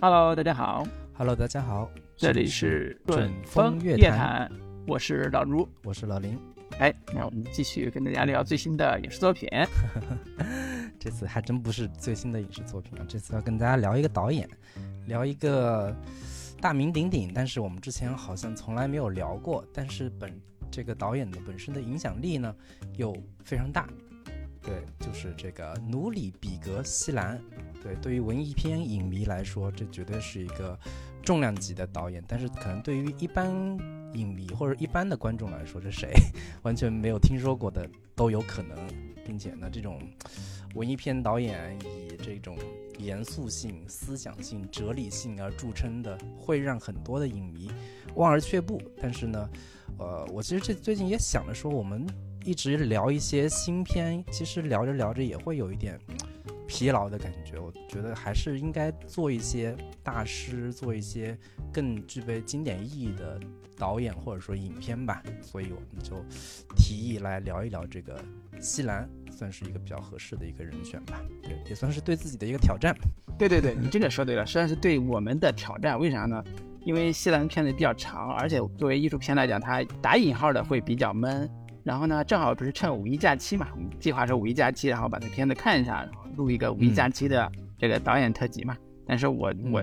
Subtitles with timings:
[0.00, 0.86] Hello，大家好。
[1.14, 4.48] Hello，大家好，这里是准风风乐坛，
[4.86, 5.68] 我是老卢。
[5.82, 6.38] 我是老林。
[6.78, 9.48] 哎，那我们继续跟大家聊最新的影视作品。
[11.00, 14.48] 这次还真不是最新的影视作品啊，这次要跟大家聊一个导演，
[15.06, 15.92] 聊一个
[16.60, 20.32] 大名鼎鼎，但是我们之前好像从来没有聊过，但是本
[20.70, 22.54] 这个导演的本身的影响力呢
[22.96, 23.88] 又非常大。
[24.62, 27.40] 对，就是这个努里比格西兰。
[27.82, 30.78] 对，对于文艺片影迷来说，这绝对是一个
[31.22, 33.48] 重量级的导演，但是可能对于一般
[34.14, 36.10] 影迷或者一般的观众来说，是谁
[36.62, 38.76] 完全没有听说过的都有可能，
[39.24, 40.00] 并且呢，这种
[40.74, 42.56] 文艺片导演以这种
[42.98, 47.70] 严肃性、思想性、哲理性而著称的，会让很多的影迷
[48.16, 48.80] 望而却步。
[49.00, 49.48] 但是呢，
[49.98, 52.06] 呃，我其实这最近也想着说，我们
[52.44, 55.98] 一直聊一些新片，其实聊着聊着也会有一点
[56.68, 57.58] 疲劳的感觉。
[57.58, 59.74] 我觉得还是应该做一些
[60.04, 61.36] 大师，做一些
[61.72, 63.40] 更具备经典意义的
[63.76, 65.20] 导演或者说影片吧。
[65.42, 66.22] 所以我们就
[66.76, 68.22] 提议来聊一聊这个
[68.60, 71.20] 西兰，算是一个比较合适的一个人选吧。
[71.42, 72.94] 对，也算是对自己的一个挑战。
[73.38, 75.98] 对对对，你这个说对了，实际上是对我们的挑战。
[75.98, 76.44] 为啥呢？
[76.84, 81.48] 因为西兰片子比较长，而且作为艺术片来讲，它打引号的会比较闷。
[81.88, 88.76] 然后呢，正好不是趁五一假期嘛，我们计划是五一假期，然后把这片子看一下，然后录一个五一假期的这个导演特辑嘛。
[89.06, 89.82] 但是我我，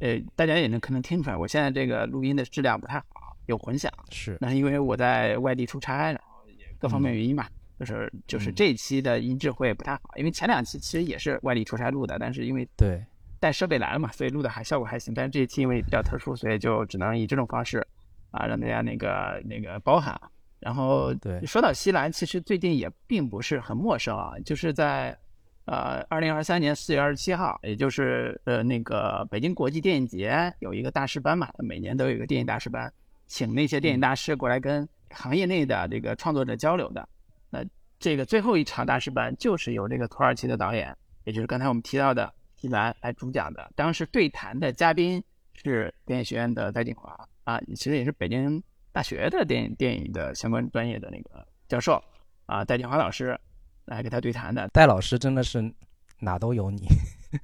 [0.00, 3.92] 呃，大家也能可能听出来，我现在这个录音的质量不太好，有混响。
[4.08, 7.46] 是，那是因为我在外地出差，然后也各方面原因嘛，
[7.78, 12.98] 就是就是这一期的音质会不太好，因为前两期其实也是外地出差录的，但是因为对
[13.38, 15.12] 带设备来了嘛，所以录的还效果还行。
[15.12, 17.86] 但是这一期因为比较特殊，所以就只能以这种方式
[18.30, 20.18] 啊，让大家那个那个包涵。
[20.62, 25.16] 然后对说到西兰，其实最近也并不是很陌生啊，就是在
[25.64, 32.90] 呃二零二三年四月二十七号，也就是呃那个北京国际电影节有一个大师班嘛，每年都有一个电影大师班，
[33.26, 37.08] 请那些电影大师过来跟行业内的这个创作者交流的。
[37.50, 37.64] 那
[37.98, 43.68] 这个最后一场大师班就是由这个土耳其的导演，也就是刚才我们提到的西兰来主讲的。
[43.74, 45.20] 当时对谈的嘉宾
[45.54, 52.02] 是电影学院的戴锦华啊，其实也是北京大学的电影电影的相关专业的那个教授
[52.46, 53.38] 啊，戴建华老师
[53.86, 54.68] 来给他对谈的。
[54.68, 55.72] 戴老师真的是
[56.18, 56.86] 哪都有你。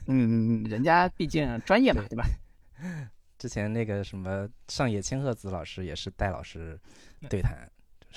[0.06, 2.24] 嗯，人家毕竟专业嘛，对吧？
[3.38, 6.78] 之前那个什么上野千鹤子老师也是戴老师
[7.28, 7.56] 对谈，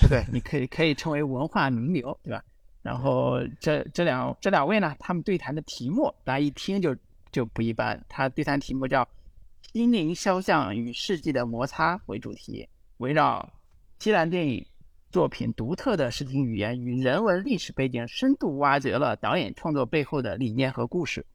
[0.10, 2.44] 对，你可以可以称为文化名流，对吧？
[2.82, 6.96] 然后这这两这两位呢，他们对谈的题目，大家一听就
[7.32, 8.04] 就不一般。
[8.10, 9.08] 他对谈题目叫
[9.72, 12.68] “心灵肖像与世纪的摩擦”为主题，
[13.02, 13.52] 围绕
[13.98, 14.64] 西兰电影
[15.12, 21.26] 作品独特的视听语言与人文历史背景，深度挖掘了导演创作背后的理念和故事。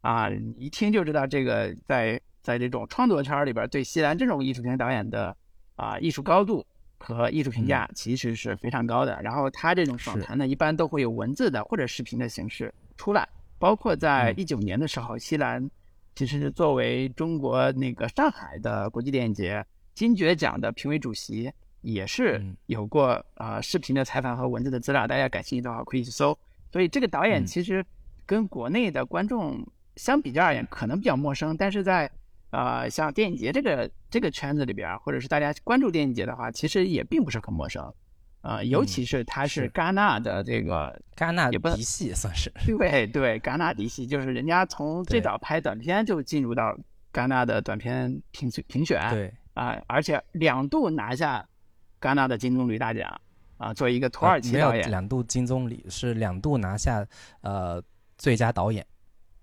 [0.00, 5.34] 啊，一听就知道这个在在这种创作圈里边，对西兰这种艺术片导演的
[5.76, 6.66] 啊艺术高度
[6.98, 9.16] 和艺术评价其实是非常高的。
[9.22, 13.26] 然后他这种访谈呢，一般都会有文字的或者视频的形式出来。
[13.60, 15.70] 包括在一九年的时候，西兰
[16.16, 25.06] 其实是作为中国那个上海的国际电影节金爵奖的评委主席，也是有过啊、呃、视频的采访和文字的资料。
[25.06, 26.36] 大家感兴趣的话可以去搜。
[26.72, 27.84] 所以这个导演其实
[28.26, 29.66] 跟国内的观众。
[29.96, 32.10] 相比较而言，可能比较陌生，但是在
[32.50, 37.94] 呃像电影节这个这个圈子里边，或者是大家关注电影节的话，其实也并不是很陌生，
[38.40, 46.76] 呃，尤其是他是戛纳的这个戛纳嫡系算是，对对，戛纳嫡系，就是人家从最早拍短片就进入到
[47.12, 51.46] 戛纳的短片评评选，对啊、而且两度拿下
[52.00, 53.20] 戛纳的金棕榈大奖
[53.56, 57.06] 啊、作为一个土耳其导演，两度金棕榈是两度拿下
[57.40, 57.82] 呃
[58.18, 58.84] 最佳导演。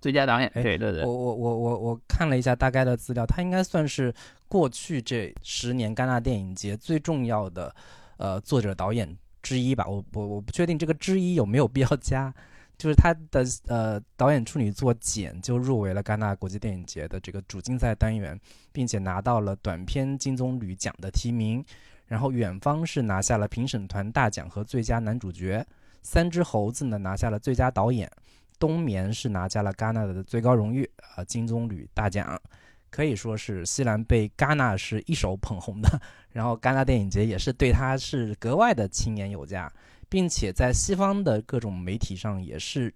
[0.02, 4.12] 最佳导演，哎对对对，我我我我我看了一下大概的资料，他应该算是
[4.48, 7.74] 过去这十年戛纳电影节最重要的
[8.18, 9.88] 呃作者导演之一吧。
[9.88, 12.34] 我我我不确定这个之一有没有必要加，
[12.82, 18.36] 就是他的呃导演处女作《简》就入围了戛纳国际电影节的这个主竞赛单元，
[18.72, 21.64] 并且拿到了短片金棕榈奖的提名。
[22.08, 25.64] 然后远方是拿下了评审团大奖和最佳男主角，
[26.02, 28.12] 三只猴子呢拿下了最佳导演。
[28.58, 32.42] 冬眠是拿下了戛纳的最高荣誉啊、呃、金棕榈大奖，
[32.90, 36.02] 可以说是西兰被戛纳是一手捧红的，
[36.34, 39.72] 然后戛纳电影节也是对他是格外的青眼有加，
[40.12, 42.94] 并且在西方的各种媒体上也是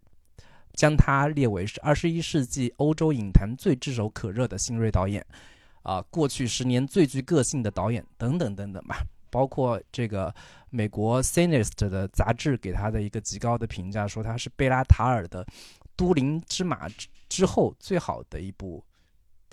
[0.74, 5.26] 将他列为是二十一世纪欧洲影坛最炙手可热的新锐导演，
[5.82, 9.02] 啊、过去十年最具个性的导演等等等等吧。
[9.32, 10.34] 包括这个
[10.70, 15.44] 美国 Cinest 的杂志给他的一个极高的评价，说他是贝拉塔尔的
[15.96, 18.84] 《都灵之马》之之后最好的一部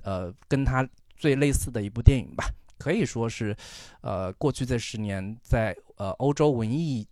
[0.03, 2.45] 呃跟他最类似的一部电影吧，
[2.79, 3.57] 可以说是
[4.01, 7.07] 呃过去这十年在呃欧洲文艺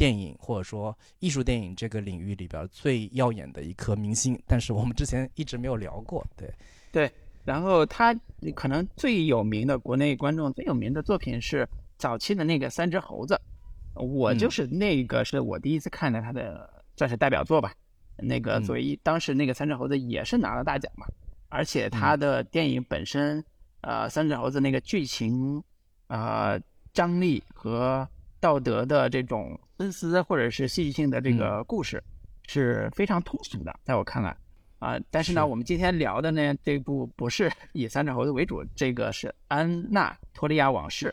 [0.00, 4.40] 电影或者说艺术电影这个领域里边最耀眼的一颗明星。
[4.46, 6.50] 但是我们之前一直没有聊过，对
[6.90, 7.12] 对。
[7.44, 8.14] 然后他
[8.54, 11.68] 可能最有名的国内观众最有名的作品是
[11.98, 13.38] 早期的那个《三只猴子》，
[14.02, 17.70] 我就是那个是我第一次看的他的算是代表作吧。
[18.16, 21.06] 那个作为一当时那个《三只猴子》也是拿了大奖嘛，
[21.50, 23.44] 而且他的电影本身，
[23.82, 25.62] 呃，《三只猴子》那个剧情，
[26.08, 26.58] 呃，
[26.92, 28.08] 张力和
[28.40, 32.02] 道德的这种深思或者是戏剧性的这个故事
[32.48, 34.36] 是非常通俗的，在我看来。
[34.78, 41.08] 啊，但是呢，我们今天聊的呢，这部不是 以三只猴子为主，这个是《安娜托利亚往事》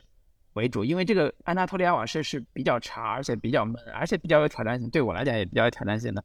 [0.54, 6.24] 为主，因为这个《安娜托利亚往事》是比较长，而且比较闷，而且比较有挑战性，对我来讲也比较有挑战性的，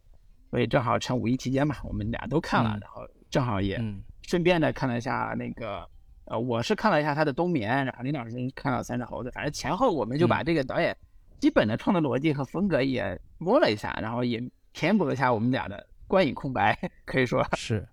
[0.53, 3.77] 所以正好趁五一期间嘛，我们俩都看了，然后正好也
[4.23, 5.85] 顺便的看了一下那个，
[6.33, 10.97] 呃，我是看了一下他的冬眠，然后林老师看了三只猴子，反正前后我们就把这个导演
[11.39, 14.43] 基本的创作逻辑和风格也摸了一下，然后也
[14.73, 15.87] 填补了一下我们俩的。
[16.09, 17.89] 观影空白 可以说是，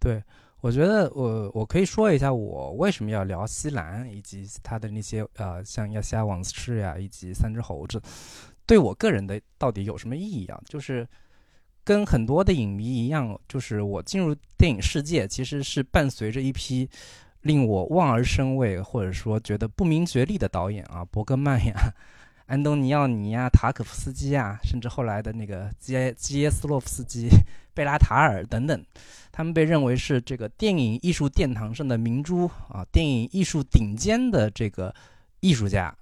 [0.00, 0.22] 对，
[0.62, 8.00] 我觉得我我可以说一下我为什么要聊西兰以及他的那些呃像亚细亚往事呀以及三只猴子，
[8.64, 10.58] 对我个人的到底有什么意义啊？
[10.64, 11.06] 就是
[11.84, 16.88] 跟很多的影迷一样，就是我进入电影世界其实是伴随着一批
[17.42, 21.74] 令我望而生畏或者说觉得不明觉厉的导演啊， 伯格曼呀。
[22.46, 27.28] 安东尼奥尼呀、塔可夫斯基啊，甚至后来的那个基基耶斯洛夫斯基、
[27.72, 28.84] 贝拉塔尔等等，
[29.30, 34.94] 他们被认为是这个电影艺术殿堂上的明珠啊，电影艺术顶尖的这个
[35.40, 35.96] 艺术家。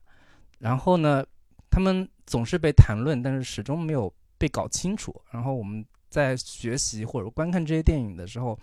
[0.59, 1.25] 然后呢，
[1.71, 5.15] 他们总是被谈论，但是始终没有被搞清楚。
[5.31, 8.59] 然后我们在学习或者观看这些电影的时候。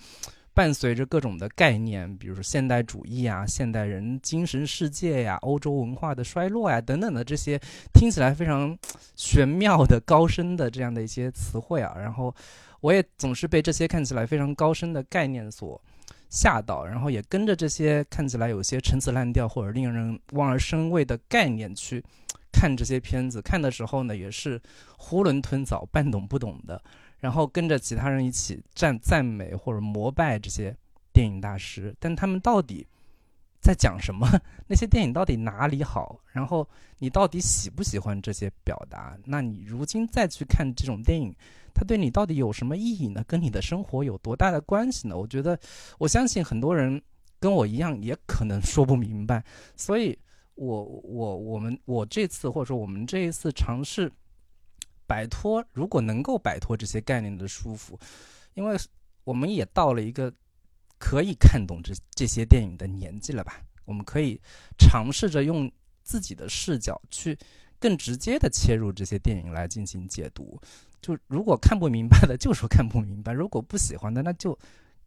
[0.58, 7.62] 伴随着各种的概念，比如说现代主义啊、现代人精神世界呀、欧洲文化的衰落呀等等的这些
[7.94, 8.76] 听起来非常
[9.16, 12.34] 玄妙的、高深的这样的一些词汇啊，然后
[12.82, 15.80] 我也总是被这些看起来非常高深的概念所
[16.32, 22.04] 吓到，然后也跟着这些看起来有些陈词滥调或者令人望而生畏的概念去
[22.52, 24.60] 看这些片子，看的时候呢，也是
[24.98, 26.82] 囫囵吞枣、半懂不懂的。
[27.20, 30.76] 然后跟着其他人一起赞赞美或者膜拜这些
[31.12, 32.86] 电影大师，但他们到底
[33.60, 34.28] 在讲什么？
[34.68, 36.20] 那些电影到底哪里好？
[36.32, 36.68] 然后
[37.00, 39.18] 你到底喜不喜欢这些表达？
[39.26, 41.36] 那你如今再去看这种电影，
[41.74, 43.24] 它对你到底有什么意义呢？
[43.28, 45.18] 跟你的生活有多大的关系呢？
[45.18, 45.60] 我觉得，
[45.98, 47.02] 我相信很多人
[47.40, 49.44] 跟我一样，也可能 说不明白。
[49.76, 50.18] 所以，
[50.54, 54.12] 我我我们我这次或者说我们这一次尝试。
[55.08, 57.98] 摆脱，如果能够摆脱这些概念的束缚，
[58.54, 58.78] 因为
[59.24, 60.32] 我们也到了一个
[61.00, 63.62] 可以看懂这这些电影的年纪了吧？
[63.86, 64.40] 我们可以
[64.78, 65.72] 尝试着用
[66.04, 67.38] 自己的视角去
[67.80, 70.60] 更直接的切入这些电影来进行解读。
[71.02, 74.58] 就如果看不明白的，就说看不明白；如果不喜欢的，那就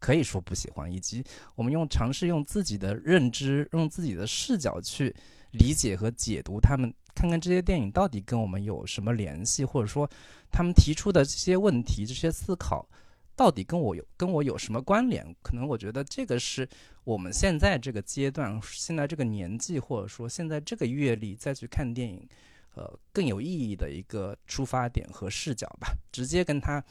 [0.01, 0.91] 可以说不喜欢。
[0.91, 1.23] 以及
[1.55, 5.15] 我们用尝试用自己的认知，用自己的视角去
[5.51, 6.93] 理解和解读他们。
[7.13, 10.09] 看看这些电影到底跟我们有什么联系，或者说
[10.49, 12.87] 他们提出的这些问题、这些思考，
[13.35, 15.23] 到底跟我有跟我有什么关联？
[15.43, 16.67] 可能我觉得这个是
[17.03, 22.25] 我们现在这个阶段、现在这个年纪，或者说现在这个阅历再去看电影，
[22.75, 25.93] 呃，更有意义的一个出发点和视角吧。
[26.13, 26.81] 直接跟他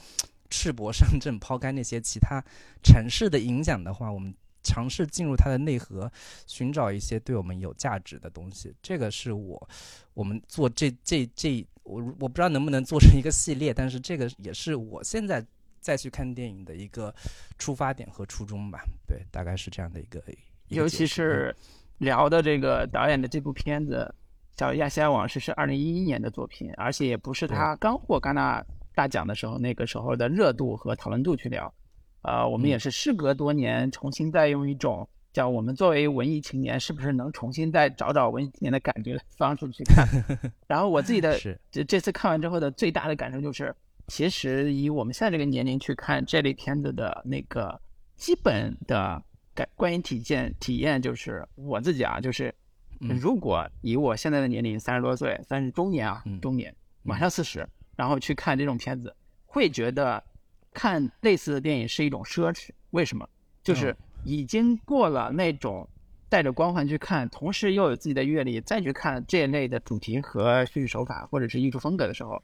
[0.51, 2.45] 赤膊上阵，抛开那些其他
[2.83, 4.35] 城市的影响的话，我们。
[4.63, 6.13] 尝试进入它的内核，
[6.47, 8.71] 寻找一些对我们有价值的东西。
[8.83, 9.69] 这个是我，
[10.13, 15.43] 我们做这这这，我我不知道能不能做成一个系列，但是这个也是我现在
[15.81, 17.13] 再去看电影的一个
[17.57, 18.85] 出发点和初衷吧。
[19.07, 20.23] 对，大概是这样的一个。
[20.69, 21.57] 尤其是
[21.97, 24.15] 聊的这个导演的这部片子
[24.59, 28.63] 《叫亚细亚往事》是二零一一年的作品，而且也不是他刚获戛纳
[29.01, 31.73] 大奖的时候那个时候的热度和讨论度去聊。
[32.21, 40.07] 呃，我们也是事隔多年，重新再用一种叫我们作为文艺青年，是不是能重新再找找文艺青年的感觉的方式去看？
[40.69, 41.39] 然后我自己的
[41.71, 43.75] 这这次看完之后的最大的感受就是，
[44.09, 47.81] 其实以我们现在这个年龄去看这类片子的那个
[48.17, 49.23] 基本的
[49.55, 52.55] 感观影体验体验，就是我自己啊，就是
[52.99, 57.67] 如果以我现在的年龄三十多岁，算是中年啊，中年马上四十，
[57.97, 59.15] 然后去看这种片子，
[59.47, 60.23] 会觉得。
[60.73, 63.29] 看类似的电影是一种奢侈，为什么？
[63.61, 65.87] 就是已经过了那种
[66.29, 72.41] 带着光环去看，同时又有自己的阅历再去看这一类的主题和叙事手法或者是艺术风格的时候，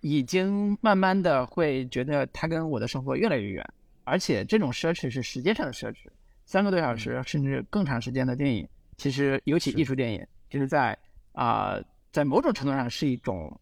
[0.00, 3.64] 已经慢慢的会觉得它跟我的生活越来越远，
[4.02, 6.08] 而且这种奢侈是时间上的奢侈，
[6.44, 10.98] 三个多小时甚至更长时间的电影，其实尤其艺术电影，就是在
[11.34, 13.56] 啊、在某种程度上是一种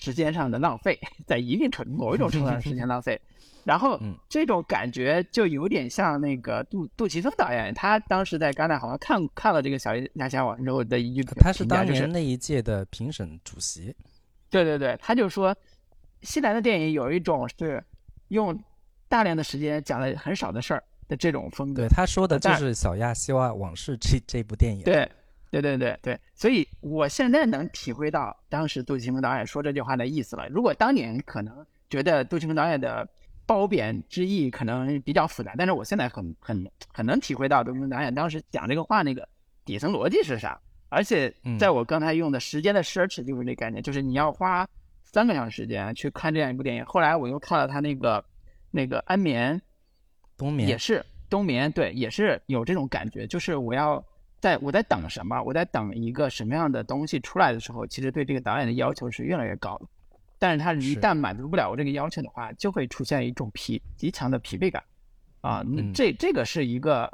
[0.00, 3.20] 时间上的浪费，在一定程某一种程度上的时间浪费。
[3.64, 13.94] 然后嗯这种感觉就有点像那个杜杜琪峰导演，他当时在戛纳好像看看了这个小亚细亚网之后的一句他是当年那一届的评审主席。
[14.50, 15.56] 对对对，他就说，
[16.20, 17.82] 西兰的电影有一种是
[18.28, 18.56] 用
[19.08, 21.88] 大量的时间讲了很少的事儿的这种风格对，。
[21.88, 24.84] 他说的就是《小亚细亚往事》这这部电影。
[24.84, 25.10] 对，
[25.60, 30.48] 对对对对，所以我现在能体会到当时杜琪峰导演说这句话的意思了。
[30.48, 33.08] 如果当年可能觉得杜琪峰导演的
[33.46, 39.28] 褒贬之意可能比较复杂，但是我现在很很很能体会到杜琪峰导演当时讲这个话那个
[39.64, 40.60] 底层逻辑是啥。
[40.88, 44.66] 而且嗯在我刚才用的时间的 search 就是这概念，就是你要花
[45.02, 46.84] 三个小时时间去看这样一部电影。
[46.84, 48.24] 后来我又看了他那个
[48.70, 49.60] 那个安眠，
[50.36, 54.04] 冬眠也是冬眠，对，也是有这种感觉，就是我要
[54.44, 59.86] 在我在等什么，我在等一个什么样的东西出来的时候，其实对这个导演的要求是越来越高的。
[60.38, 64.84] 但是他一旦满足不了我这个要求的话，就会出现一种疲极强的疲惫感
[65.40, 65.64] 啊。
[65.94, 67.10] 这这个是一个，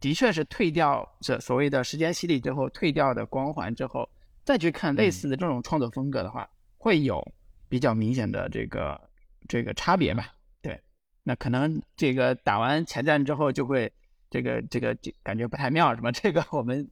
[0.00, 4.10] 的确是退掉这所谓的时间洗礼之后退掉的光环之后，
[4.42, 6.44] 再去看类嗯似的这种创作风格的话，
[6.76, 7.24] 会有
[7.68, 9.00] 比较明显的这个
[9.46, 10.32] 这个差别吧。
[10.60, 10.82] 对，
[11.22, 13.92] 那可能这个打完前站之后就会
[14.34, 16.84] 这个这个就感觉不太妙，什么这个我们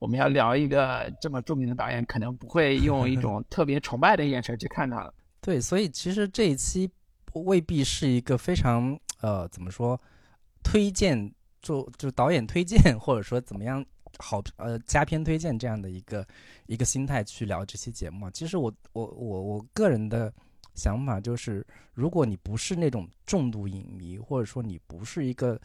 [0.00, 5.14] 我们要聊一个这么著名的导演，可能不会用一种特别崇拜的眼神去看他了。
[5.40, 6.90] 对，所以其实这一期
[7.34, 10.00] 未必是一个非常呃怎么说
[10.64, 13.84] 推荐，就就导演推荐或者说怎么样
[14.18, 16.26] 好呃佳片推荐这样的一个
[16.66, 18.28] 一个心态去聊这期节目。
[18.32, 20.34] 其实我我我我个人的
[20.74, 25.60] 想法就是，如果你不是那种重度影迷，或者说你不是一个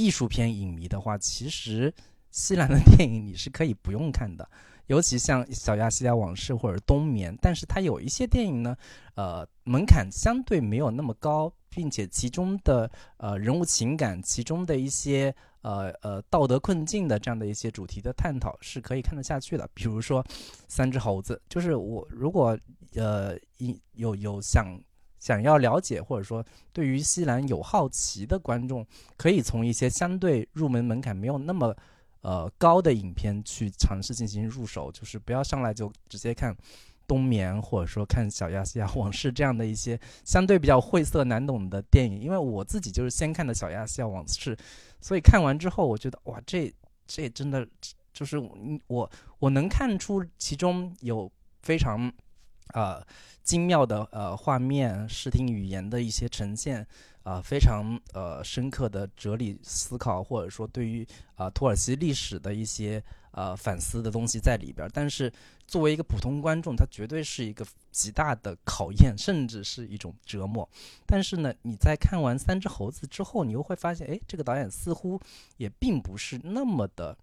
[0.00, 1.92] 艺术片影迷的话，其实
[2.30, 4.48] 西兰的电影你是可以不用看的。
[4.86, 8.76] 尤其像《小亚细亚往事》或者《冬眠》，但是它有一些电影呢，
[9.14, 19.68] 呃，门槛相对没有那么高，并且其中的呃人物情感，其中的一些呃呃道德困境的这样的一些主题的探讨是可以看得下去的。
[19.74, 20.24] 比如说
[20.66, 22.58] 《三只猴子》，就是我如果
[22.96, 23.38] 呃
[23.92, 24.76] 有有想
[25.20, 28.84] 想要了解或者说对于西兰有好奇的观众，
[29.16, 31.72] 可以从一些相对入门门槛没有那么
[32.22, 36.56] 呃高的影片去尝试进行入手，就是不要上来就直接看。
[37.06, 44.54] 冬眠，或者说看《小亚细亚往事》这样的一些相对比较晦涩难懂的电影，因为我自己就是先看的《小亚细亚往事》，
[45.00, 46.72] 所以看完之后，我觉得哇，这
[47.08, 47.66] 这真的
[48.12, 48.38] 就是
[48.86, 49.10] 我
[49.40, 51.28] 我能看出其中有
[51.62, 52.12] 非常
[52.74, 53.04] 呃
[53.42, 56.86] 精妙的呃画面、视听语言的一些呈现，
[57.22, 64.90] 啊、非常呃深刻的哲理思考，或者说对于啊、土耳其历史的一些呃反思的东西在里边儿。
[64.92, 65.32] 但是
[65.66, 70.68] 作为一个普通观众，它绝对是一个极大的考验，甚至是一种折磨。
[71.06, 75.20] 但是呢，你在看完《三只猴子》之后，你又会发现，哎，这个导演似乎
[75.56, 77.16] 也并不是那么的。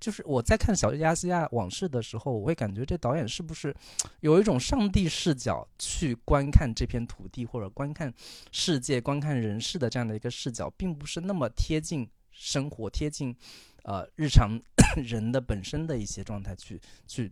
[0.00, 3.74] 就是我在看《小亚细亚往事》的时候，我会感觉这导演是不是
[4.20, 8.12] 有一种上帝视角去观看这片土地，或者观看
[8.50, 13.36] 世界、观看人世的这样的一个视角，并不是那么贴近生活、贴近
[13.82, 14.58] 呃日常
[15.04, 17.30] 人的本身的一些状态去去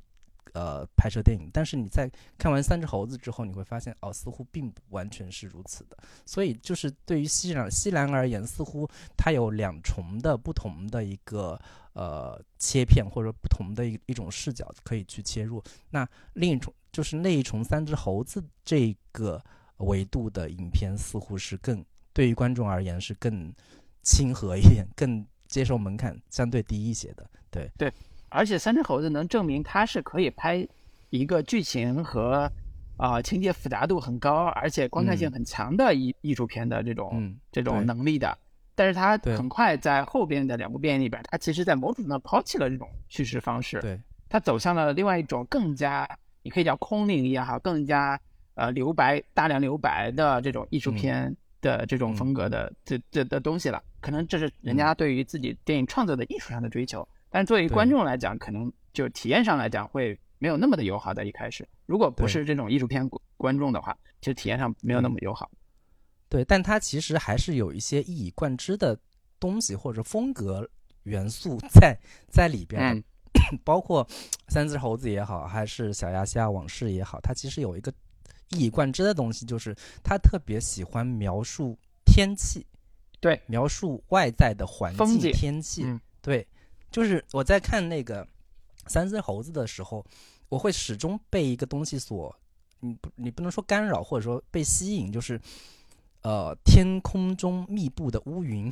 [0.55, 1.50] 呃拍摄电影。
[1.52, 5.97] 但是你在看完《三只猴子》之后，你会发现哦，似乎并不完全是如此的。
[6.25, 11.61] 所以就是对于西兰西兰而言，似乎它有两重的不同的一个
[11.93, 15.62] 呃切片或者不同的一一种视角可以去切入。
[15.90, 19.43] 那另一种就是那一重三只猴子这个
[19.78, 23.52] 维度的影片，似乎是更对于观众而言是更
[24.02, 27.28] 亲和一点，更接受门槛相对低一些的。
[27.50, 27.93] 对对，
[28.29, 30.67] 而且三只猴子能证明它是可以拍
[31.11, 32.51] 一个剧情和
[32.97, 35.33] 啊、情节复杂度很高，而且观看性嗯。
[35.33, 38.37] 很强的艺艺术片的这种、嗯，这种能力的。
[38.75, 46.09] 但是它很快在后边的两部电影里边，它其实在某种程度上抛弃了这种叙事方式，对，他走向了另外一种更加
[46.43, 48.21] 你可以叫空灵也好，更加
[48.55, 50.95] 呃留白、大量留白的这种艺术嗯。
[50.95, 52.17] 片的这种嗯。
[52.17, 53.81] 风格的、这这的东西了。
[54.01, 61.13] 可能这是人家对于自己电影创作的艺术上的追求，但作为观众来讲，可能就体验上来讲会没有那么的友好。
[61.13, 65.51] 在一开始，如果不是这种艺术片观众的话，其实体验上没有那么友好。
[66.29, 68.99] 对，但它其实还是有一些一以贯之的
[69.41, 70.69] 东西或者风格
[71.05, 71.99] 元素在
[72.31, 73.05] 在里边，嗯。
[73.63, 74.07] 包括
[74.49, 77.93] 三只猴子也好，还是小亚细亚往事也好，它其实有一个
[78.51, 82.67] 一以贯之的东西，就是他特别喜欢描述天气，
[83.21, 86.01] 对，描述外在的环境、风景天气，嗯。
[86.21, 86.47] 对，
[86.90, 88.26] 就是我在看那个
[88.87, 90.04] 三只猴子的时候，
[90.49, 92.35] 我会始终被一个东西所，
[92.80, 95.40] 你不你不能说干扰，或者说被吸引，就是
[96.23, 98.71] 呃天空中密布的乌云，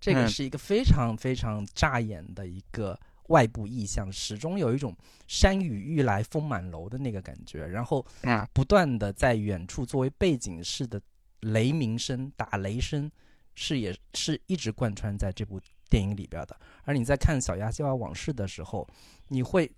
[0.00, 0.28] 这个嗯。
[0.28, 4.94] 是一个非常非常扎眼的一个外部意象，始终有一种
[5.26, 11.00] 山雨欲来风满楼的那个感觉，然后啊，不断的在远处作为背景式的
[11.40, 13.10] 雷鸣声、打雷声，
[13.54, 15.58] 是也是一直贯穿在这部
[15.94, 16.56] 电影里边的。
[16.82, 18.84] 而你在看《小鸭西亚往事》的时候，
[19.28, 19.70] 你会，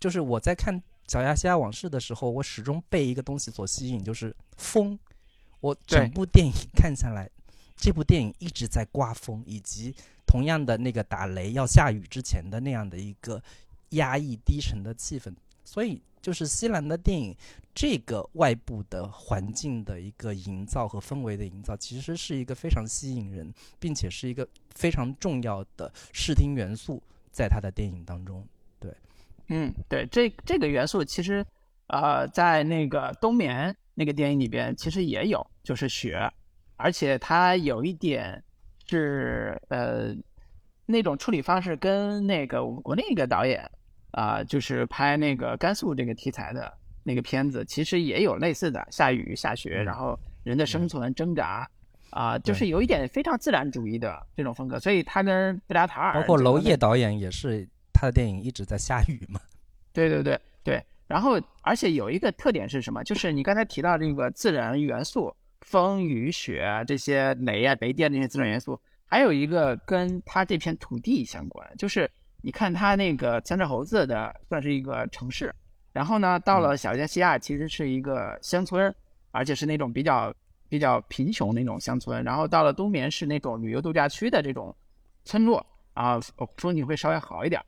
[0.00, 0.74] 就是我在看
[1.06, 4.98] 《小鸭西亚往事》的时候，我始终被一个东西所吸引，就是风。
[5.60, 7.28] 我整部电影看下来，
[7.76, 9.94] 这部电影一直在刮风，以及
[10.26, 13.42] 同样的那个打雷要下雨之前的那样的一个
[13.90, 15.34] 压抑低沉的气氛。
[15.64, 17.34] 所以，就是西兰的电影，
[17.74, 28.46] 这个外部的环境的一个营造和氛围的营造，其实是一个非常吸引人，并且是一个非常重要的视听元素，在他的电影当中。
[28.80, 28.92] 对
[29.48, 31.44] 嗯，对，这这个元素其实，
[31.86, 36.30] 呃，在那个冬眠那个电影里边其实也有，就是雪，
[36.76, 38.42] 而且它有一点
[38.86, 40.14] 是呃
[40.86, 43.70] 那种处理方式跟那个我们国内一个导演
[44.10, 46.72] 啊、就是拍那个甘肃这个题材的
[47.04, 51.68] 那个片子，其实也有类似的下雨下雪，然后人的生存挣扎。
[52.10, 59.38] 啊、就是有一点非常自然主义的这种风格，所以他跟贝拉塔尔包括娄烨导演也是，他的电影一直在下雨嘛。
[59.92, 63.04] 对对对对，然后而且有一个特点是什么？
[63.04, 72.10] 就是你刚才提到这个自然元素，风雨雪啊这些雷啊雷电这些自然元素，还有一个跟他这片土地相关，就是
[72.42, 75.54] 你看它那个三只猴子的算是一个城市，
[75.92, 78.94] 然后呢到了小加西亚其实是一个乡村，
[79.30, 80.32] 而且是那种比较
[80.68, 84.74] 比较贫穷那种乡村，然后到了冬眠是那种旅游度假区的这种
[85.24, 86.20] 村落啊，
[86.56, 87.60] 风景会稍微好一点。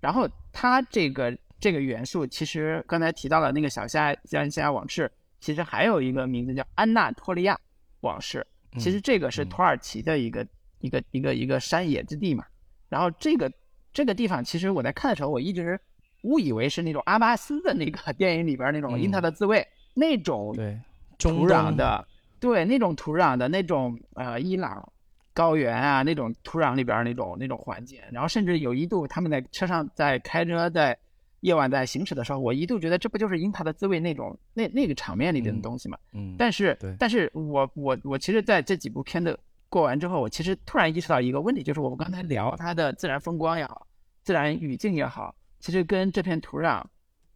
[0.00, 5.10] 然后它这个这个元素，其实刚才提到了那个小夏加西亚往事，
[5.40, 7.58] 其实还有一个名字叫安纳托利亚
[8.00, 8.46] 往事。
[8.78, 10.46] 其实这个是嗯土耳其的一个、
[10.80, 12.44] 一个一个一个山野之地嘛。
[12.88, 13.50] 然后这个
[13.98, 15.76] 这个地方，其实我在看的时候，我一直
[16.22, 19.58] 误以为是那种阿巴斯的那个 电影里边那种《因他的滋味》
[19.94, 20.78] 那种对，
[21.18, 22.06] 土壤的，
[22.38, 24.88] 对那种土壤的那种呃伊朗
[25.34, 30.96] 高原啊那种土壤里边儿那种那种环境，然后甚至有一度他们在车上在开车在
[31.40, 35.98] 夜晚在行驶的时候，我一度觉得这不就是樱桃的滋味那种那那个场面里边的嗯东西嘛？
[36.12, 39.36] 嗯，但是但是我我我其实在这几部片的
[39.68, 43.86] 过完之后，我其实突然意识到一个问题，就是我们刚才聊它的自然风光也好，
[44.28, 46.84] 自然语境也好，其实跟这片土壤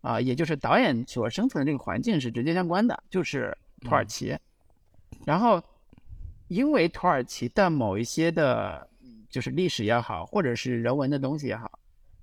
[0.02, 4.36] 啊、也就是导演所生存的这个环境是直接相关的，就是土耳其。
[5.24, 5.62] 然后，
[6.48, 11.78] 因为土耳其的某一些的，嗯就是历史也好，或者是人文的东西也好，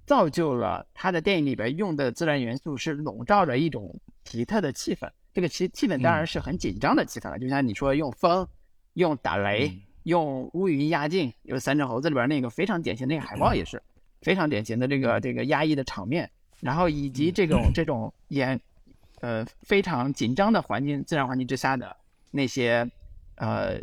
[0.06, 5.10] 造就了他的电影里边用的自然元素是笼罩着一种奇特的气氛。
[5.34, 8.48] 这个气气氛当然是很紧张的气氛了，就像你说用风、
[8.94, 13.82] 用打雷、嗯用乌云压境，有三只猴子里边那个非常典型的那个海报也是
[14.22, 16.30] 非常典型的这个这个压抑的场面，
[16.60, 18.60] 然后以及这种这种演
[19.22, 21.96] 呃非常紧张的环境自然环境之下的
[22.32, 22.90] 那些
[23.36, 23.80] 呃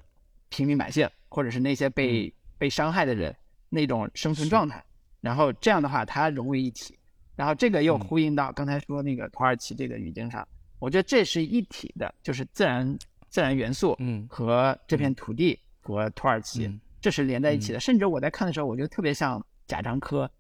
[0.49, 3.35] 平民百姓或者是那些被被伤害的人
[3.69, 4.83] 那种生存状态，
[5.21, 6.99] 然后这样的话它融为一体，
[7.35, 8.01] 然后这个又嗯。
[8.01, 10.47] 呼应到刚才说那个土耳其这个语境上，
[10.79, 14.27] 我觉得这是一体的，就是自然自然元素嗯。
[14.31, 16.81] 和这片土地和土耳其，嗯。
[17.01, 17.81] 这是连在一起的。
[17.81, 20.31] 甚至我在看的时候，我觉得特别像贾樟柯，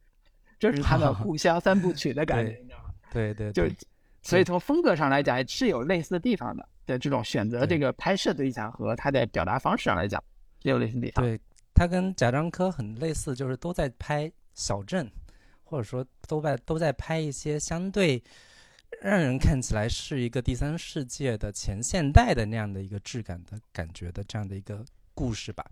[0.58, 2.94] 这是他的故乡三部曲的感觉，对你知道吗？
[3.12, 3.74] 对对，就是
[4.22, 6.68] 所以从风格上来讲是有类似的地方的。
[6.86, 10.22] 的这种选择这个拍摄对象和他的表达方式上来讲，
[10.62, 11.24] 也有类似的地方。
[11.24, 11.36] 对，
[11.74, 15.10] 他跟贾樟柯很类似，就是都在拍小镇，
[15.64, 18.22] 或者说都在都在拍一些相对
[19.00, 25.66] 让人看起来是一个第三世界的前现代的那样的一个质感的感觉的这样的一个故事吧。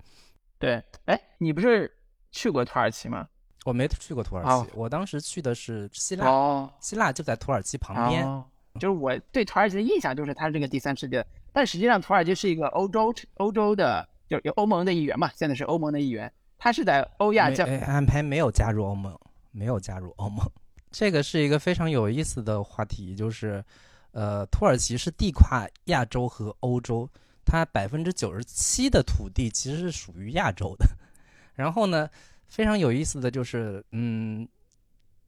[0.58, 1.88] 对，哎，你不是
[2.32, 3.28] 去过土耳其吗？
[3.64, 8.24] 我没去过土耳其，哦我当时去的是希腊，哦，希腊就在土耳其旁边。
[8.24, 8.44] 哦
[8.80, 19.16] 就是我对土耳其的印象就是它是这个第三世界，但实际上土耳其是一个欧洲欧洲的，就有欧盟的一员嘛，现在是欧盟的一员，它是在欧亚这没哎安排没有加入欧盟，
[19.52, 20.44] 没有加入欧盟。
[20.90, 23.64] 这个是一个非常有意思的话题，就是，
[24.10, 27.08] 呃，土耳其是地跨亚洲和欧洲，
[27.44, 30.84] 它百分之九十七的土地其实是属于亚洲的。
[31.54, 32.10] 然后呢，
[32.54, 34.46] 非常有意思的就是，嗯，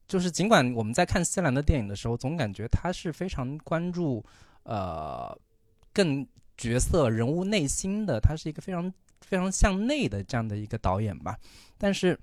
[0.07, 4.23] 就是尽管我们在看西兰的电影的时候，总感觉他是非常关注，
[4.63, 5.37] 呃，
[5.91, 11.37] 更角色人物内心的，他是一个非常非常向内的这样的一个导演吧。
[11.77, 12.17] 但是，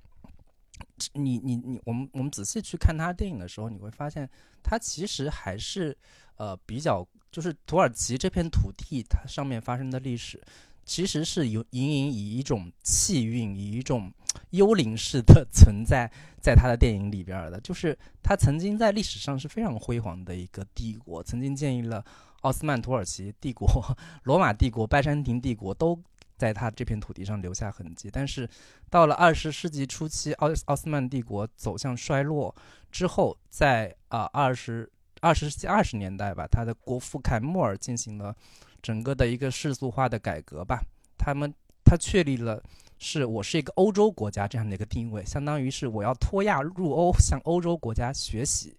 [1.12, 4.26] 你你你，我们我们仔细去看他电影的时候，你会发现
[4.62, 5.94] 他其实还是
[6.36, 10.42] 呃比较，就是土耳其这片土地它上面发生的历史。
[10.86, 14.12] 其实是有隐隐以一种气韵，以一种
[14.56, 22.04] 幽灵式的存在 在他的电影里边的，就是他曾经在历史上是非常辉煌的一个帝国，曾经建立了
[22.42, 23.66] 奥斯曼土耳其帝国、
[24.24, 25.98] 罗马帝国、拜占庭帝国，都
[26.36, 28.10] 在他这片土地上留下痕迹。
[28.12, 28.48] 但是
[28.90, 32.54] 到了二十世纪初期，奥奥斯曼帝国走向衰落
[32.90, 34.90] 之后，在啊二十
[35.20, 38.34] 二十世纪二十年代吧，他的国父凯末尔进行了。
[38.82, 40.78] 整个的一个世俗化的改革吧，
[41.16, 41.50] 他们
[41.82, 42.62] 他确立了
[42.98, 48.76] 是我是一个欧洲国家这样的一个定位，相当于是我要脱亚入欧，向欧洲国家学习。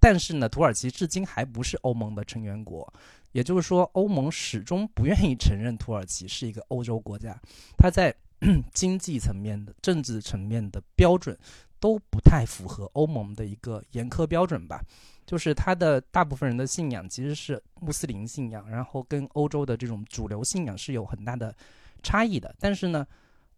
[0.00, 2.92] 但是呢，土耳其至今还不是欧盟的成员国，
[3.30, 7.40] 也就是说，欧盟始终不愿意承认土耳其是一个欧洲国家。
[7.78, 8.12] 它在
[8.74, 11.38] 经济层面的、政治层面的标准
[11.78, 14.82] 都不太符合欧盟的一个严苛标准吧。
[15.24, 21.54] 就是他的大部分人的信仰其实是穆斯林信仰，然后跟欧洲的这种主流信仰是有很大的
[22.02, 22.52] 差异的。
[22.58, 23.06] 但是呢，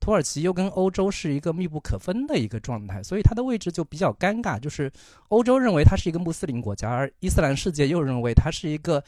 [0.04, 4.60] 土耳其又跟欧洲是一个密不可分的一个状态，所以它的位置就比较尴尬。
[4.60, 4.92] 就是
[5.28, 9.02] 欧洲认为它是一个穆斯林国家，而伊斯兰世界又认为它是一个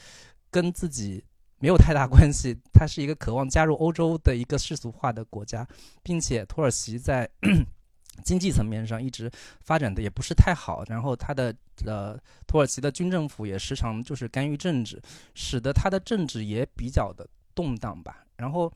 [0.50, 1.22] 跟自己
[1.58, 5.68] 没有太大关系，它是一个渴望加入欧洲的一个世俗化的国家，
[6.02, 7.28] 并且土耳其在。
[8.24, 9.30] 经济层面上一直
[9.60, 11.54] 发展的也不是太好，然后它的
[11.84, 14.98] 呃土耳其的军政府也时常就是干预政治，
[15.34, 18.24] 使得它的政治也比较的动荡吧。
[18.38, 18.72] 然后，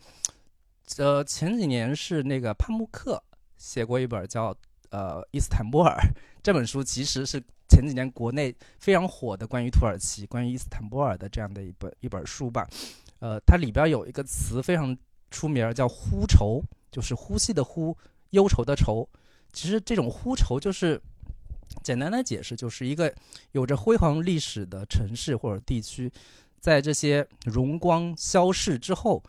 [0.98, 3.22] 呃前几年是那个帕慕克
[3.56, 4.54] 写过一本叫
[4.90, 5.96] 呃伊斯坦布尔
[6.42, 12.68] 这本书，其实是前几年国内非常火的关于土耳其、关于伊斯坦布尔的这样的一本一本书吧。
[13.20, 14.96] 呃，它里边有一个词非常
[15.30, 17.96] 出名，叫呼愁，就是呼吸的呼，
[18.30, 19.08] 忧愁的愁。
[19.52, 21.00] 其实这种呼愁就是
[21.82, 23.14] 简单的解释，就是一个
[23.52, 26.10] 有着辉煌历史的城市或者地区，
[26.60, 29.22] 在这些荣光消逝之后，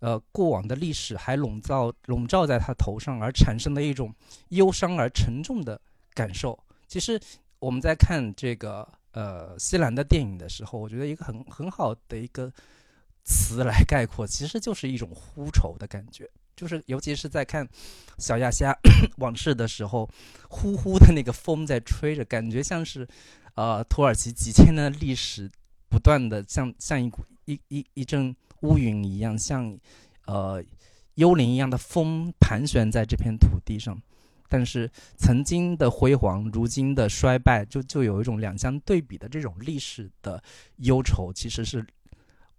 [0.00, 4.14] 呃，过往的历史还笼罩笼罩在他头上，而产生的一种
[4.48, 5.80] 忧伤而沉重的
[6.14, 6.58] 感受。
[6.86, 7.20] 其实
[7.58, 12.52] 我们在看这个呃西兰的电影的时候，我觉得一个很很好的一个
[13.24, 16.28] 词来概括，其实就是一种呼愁的感觉。
[16.54, 17.66] 就是，尤其是在看
[18.16, 18.74] 《小亚细亚
[19.18, 20.08] 往事》的时候，
[20.48, 23.06] 呼呼的那个风在吹着，感觉像是，
[23.56, 25.50] 呃，土耳其几千年的历史
[25.90, 29.78] 不断的像像一股一一一阵乌云一样，像，
[30.26, 30.62] 呃，
[31.14, 34.00] 幽灵一样的风盘旋在这片土地上。
[34.48, 40.42] 但是曾经的辉煌，如今的衰败，就就有一种两相对比的这种历史的
[40.76, 41.84] 忧愁，其实是。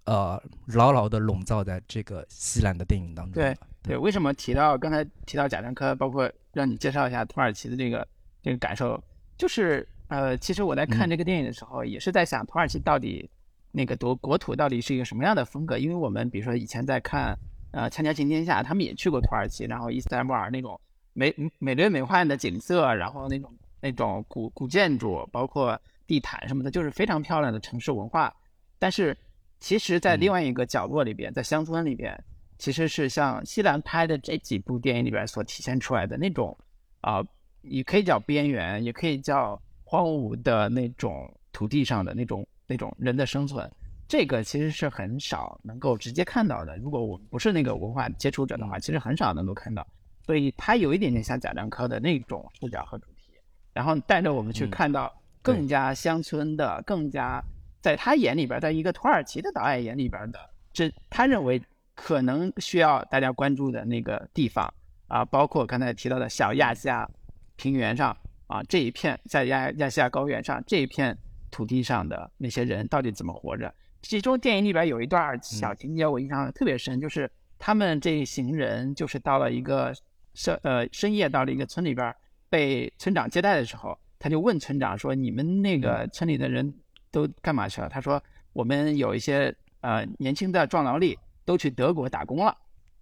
[0.09, 3.33] 呃，牢牢的笼罩在这个西兰的电影当中。
[3.33, 8.07] 对对，为什么提到刚才提到贾樟柯，包括让你介绍一下土耳其的这个
[8.41, 8.97] 这个感受，
[9.37, 13.29] 就是呃，其实我在看这个电影的时候，也是在想土耳其到底
[13.71, 15.77] 那个国国土到底是一个什么样的风格？
[15.77, 17.37] 因为我们比如说以前在看
[17.71, 20.79] 呃《锵锵行天下》，他们也去过土耳其，然后伊斯坦布尔那种
[21.13, 28.33] 美美轮美奂的景色，然后那种那种古古建筑，包括地毯什么的，就是非常漂亮的城市文化，
[28.79, 29.17] 但是。
[29.59, 32.15] 其实，在另外一个角落里边，在乡村里边，
[32.59, 36.55] 其实是像西兰拍的这几部电影里边所体现出来的那种，
[37.01, 37.25] 啊，
[37.63, 43.69] 也可以叫边缘，也可以叫荒芜的那种土地上的那种那种人的生存，
[44.07, 46.77] 这个其实是很少能够直接看到的。
[46.77, 49.85] 如果我们不是那个文化接触者的话，其实很少能够看到。
[50.25, 53.31] 所以，它有一点点像贾樟柯的那种视角和主题，
[53.73, 57.43] 然后带着我们去看到更加乡村的、更加。
[57.79, 60.39] 在他眼里边，在一个土耳其的导演眼里边的，
[60.73, 61.61] 这他认为
[61.95, 64.67] 可能需要大家关注的那个地方
[65.07, 67.07] 啊，包括刚才提到的小亚细亚
[67.55, 71.17] 平原上啊这一片，在亚亚细亚高原上这一片
[71.51, 73.73] 土地上的那些人到底怎么活着？
[74.01, 79.93] 其中电影里边有一段小情节我印象特别深，就是他们这一行人就是到了一个
[80.33, 82.15] 深呃深夜到了一个村里边，
[82.49, 86.73] 被村长接待的时候，他就问村长说：“你们那个村里的人？”
[87.09, 87.87] 都干嘛去了？
[87.87, 92.55] 他说我们有一些呃年轻的壮劳力都去德国打工了，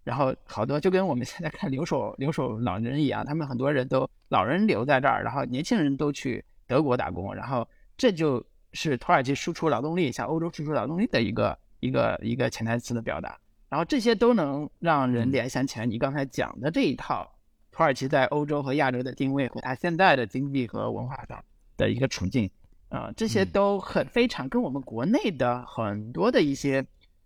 [0.03, 17.29] 然后好多就跟我们现在看留守留守老人一样，他们很多人都老人留在这儿，然后年轻人都去德国打工，然后这就是土耳其输出劳动力向欧洲输出劳动力的一个一个一个潜台词的表达，然后这些都能让人联想起来你刚才讲的这一套
[17.71, 21.43] 土耳其在欧洲和亚洲的定位和它现在的经济和文化上
[21.77, 22.49] 的一个处境。
[22.89, 26.85] 啊，这些都很非常跟我们国内的很多的一些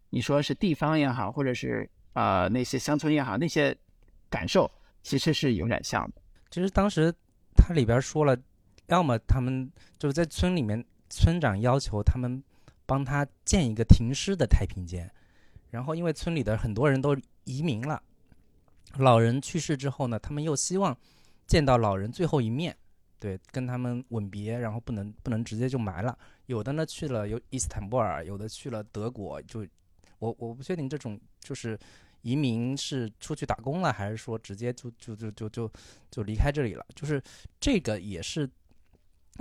[0.10, 3.76] 你说是地方也好，或者是呃那些乡村也好，那些
[4.30, 4.72] 感受
[5.04, 6.22] 其实是有点像的。
[6.50, 7.14] 其实当时
[7.56, 8.36] 它里边说了，
[8.90, 12.44] 要么他们就是在村里面，村长要求他们
[12.86, 15.10] 帮他建一个停尸的太平间，
[15.70, 18.02] 然后因为村里的很多人都移民了，
[18.98, 20.98] 老人去世之后呢，他们又希望
[21.46, 22.76] 见到老人最后一面，
[23.20, 26.18] 对，跟他们吻别，然后不能不能直接就埋了。
[26.48, 29.66] 有的呢去了有伊斯坦布尔，有的去了德国，就
[30.18, 31.78] 我我不确定这种就是
[32.24, 35.72] 移民是出去打工了，还是说直接就就就就就
[36.10, 36.84] 就离开这里了。
[36.96, 37.22] 就是
[37.60, 38.50] 这个也是，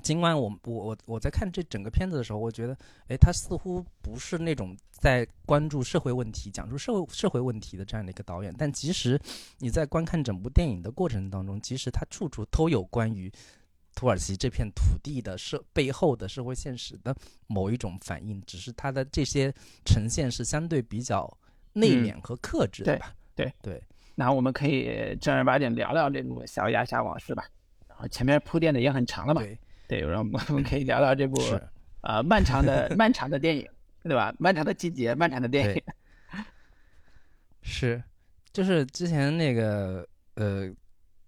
[0.03, 2.77] 尽管我我我我在看这整个片子的时候，我觉得，
[3.09, 9.21] 哎，他似乎不是那种在关注社会问题、讲述社会社会问题的这样的一个导演，但其实
[9.59, 13.31] 你在观看整部电影的过程当中，其实他处处都有关于。
[13.95, 17.13] 土耳其这片土地的社背后的社会现实的
[17.49, 19.53] 某一种反应，只是他的这些
[19.85, 21.29] 呈现是相对比较
[21.73, 23.13] 内敛和克制的吧？
[23.35, 23.83] 对对。
[24.15, 27.45] 那我们可以正儿八经聊聊这部《小亚夏往事》吧。
[27.89, 29.43] 然后前面铺垫的也很长了嘛。
[29.43, 29.59] 对
[29.89, 30.21] 对，然后
[30.51, 31.41] 我们可以聊聊这部
[32.03, 33.67] 呃漫长的漫长的电影，
[34.05, 34.33] 对吧？
[34.39, 35.83] 漫长的季节，漫长的电影。
[37.63, 38.01] 是，
[38.53, 40.73] 就是之前那个呃。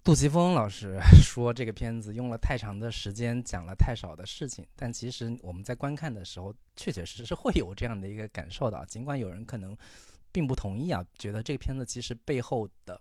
[0.03, 4.67] 杜琪峰老师 说，这个片子用了太长的时间，讲了太少的事情。
[4.75, 8.83] 但其实我们在观看的时候，确确实实会有这样的一个感受的。
[8.87, 9.77] 尽管有人可能
[10.33, 12.99] 并不同意啊，觉得这个片子其实背后的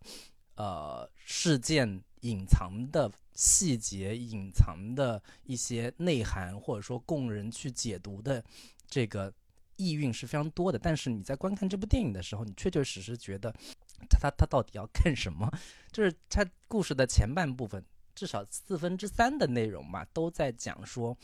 [0.56, 8.44] 呃事件隐藏的细节、隐藏的一些内涵，或者说供人去解读的
[8.86, 9.34] 这个
[9.78, 10.78] 意蕴是非常多的。
[10.78, 13.56] 但是你在观看这部电影的时候，你确确实实觉得。
[14.10, 15.50] 他他他到底要干什么？
[15.92, 17.84] 就是他故事的前半部分，
[18.16, 21.18] 至少四分之三的内容嘛，都在讲说，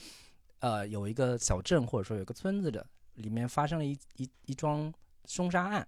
[0.60, 4.94] 呃，有一个小镇或者说有个村子的里面发生了一一一桩
[5.26, 5.88] 凶杀案，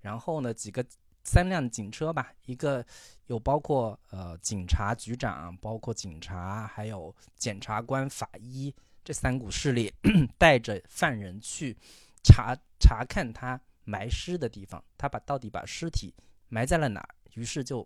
[0.00, 0.82] 然后呢，几个
[1.24, 2.84] 三辆警车吧，一个
[3.26, 9.92] 有包括呃警察局长，包括警察，还有检察官、法医这三股势力，
[10.38, 11.76] 带着犯人去
[12.22, 13.60] 查查看他。
[13.84, 16.14] 埋尸的地方，他把到底把尸体
[16.48, 17.14] 埋在了哪儿？
[17.34, 17.84] 于是就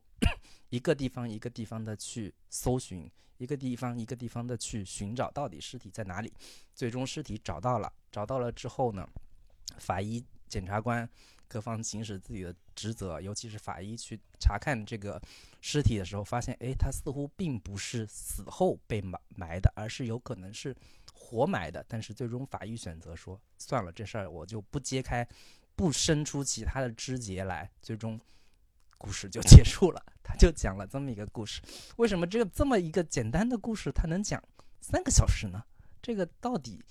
[0.68, 6.30] 一个地方一个地方的去搜寻，一个地方一个地方的去寻找到底尸体在哪里。
[6.74, 9.08] 最终尸体找到了，找到了之后呢，
[9.78, 11.08] 法医、检察官
[11.48, 15.20] 各方行使自己的职责，尤其是法医去查看这个
[15.60, 20.74] 尸体的时候，发现，哎，他似乎并不是死后被埋埋的，而是有可能是
[21.12, 21.84] 活埋的。
[21.88, 25.26] 但是最终法医选择说，算了，这事儿我就不揭开。
[25.76, 28.18] 不伸出其他的枝节来，最终
[28.96, 30.02] 故事就结束了。
[30.22, 31.60] 他就讲了这么一个故事。
[31.98, 34.42] 为什么这个这么一个简单的故事，他能讲
[34.80, 35.62] 三个小时呢？
[36.00, 36.82] 这个到底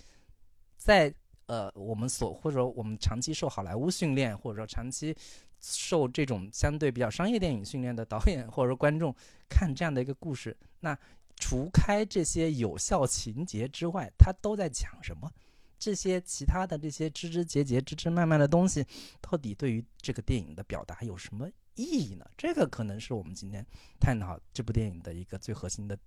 [0.77, 1.11] 在
[1.47, 5.15] 呃我们所或者我们长期受好莱坞训练，或者说长期
[5.59, 9.13] 受这种相对比较商业电影训练的导演或者说观众
[9.49, 10.97] 看这样的一个故事，那
[11.37, 15.31] 除开这些有效情节之外，他都在讲什么？
[15.77, 18.85] 这些其他的这些枝枝节节、枝枝蔓蔓的东西，
[19.19, 22.25] 到底对于这个电影的表达有什么意义呢？
[22.37, 23.63] 这个可能是我们今天
[23.99, 25.97] 探讨这部电影的一个最核心的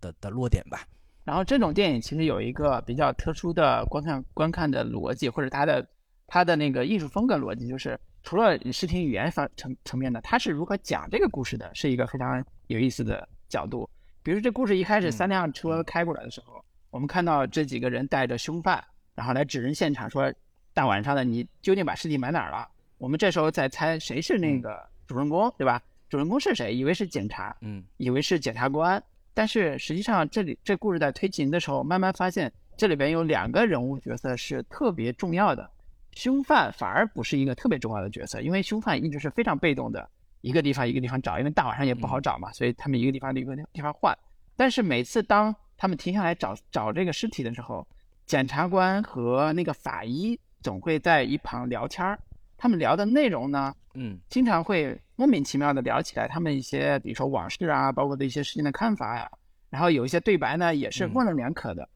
[0.00, 0.88] 的的落点吧。
[1.24, 5.86] 然后，这种电影其实有一个比较特殊的观看观看的逻辑，或者它的
[6.26, 13.88] 它的那个艺术风格逻辑，就是除了视听语言方层层面的，它是如何讲这个故事的，是一个非常有意思的角度。
[14.22, 18.82] 比如这故事一开始三辆车开过来的时候，我们看到这几个人带着凶犯。
[19.14, 20.32] 然后来指认现场，说
[20.72, 22.66] 大晚上的你究竟把尸体埋哪儿了？
[22.96, 25.82] 我们这时候在猜谁是那个主人公，对吧？
[26.08, 26.74] 主人公是谁？
[26.74, 29.02] 以为是警察，嗯，以为是检察官，
[29.32, 35.70] 但是实际上这里这故事在推进的时候，慢慢发现这里边有两个人物角色是特别重要的，
[36.12, 40.08] 凶犯反而不是一个特别重要的角色，因为凶犯一直是非常被动的，
[40.40, 44.16] 一个地方一个地方找，因为大晚上也不好找嘛，所以他们一个地方一个地方换。
[44.56, 47.86] 但是每次当他们停下来找找这个尸体的时候，
[48.26, 52.18] 检察官和那个法医总会在一旁聊天儿，
[52.60, 59.30] 他们聊的内容呢，嗯，经常会莫名其妙的聊起来他们一些，比如说往事啊，包括对一些事情的看法呀，
[59.70, 61.88] 然后有一些对白呢，也是模棱两可的。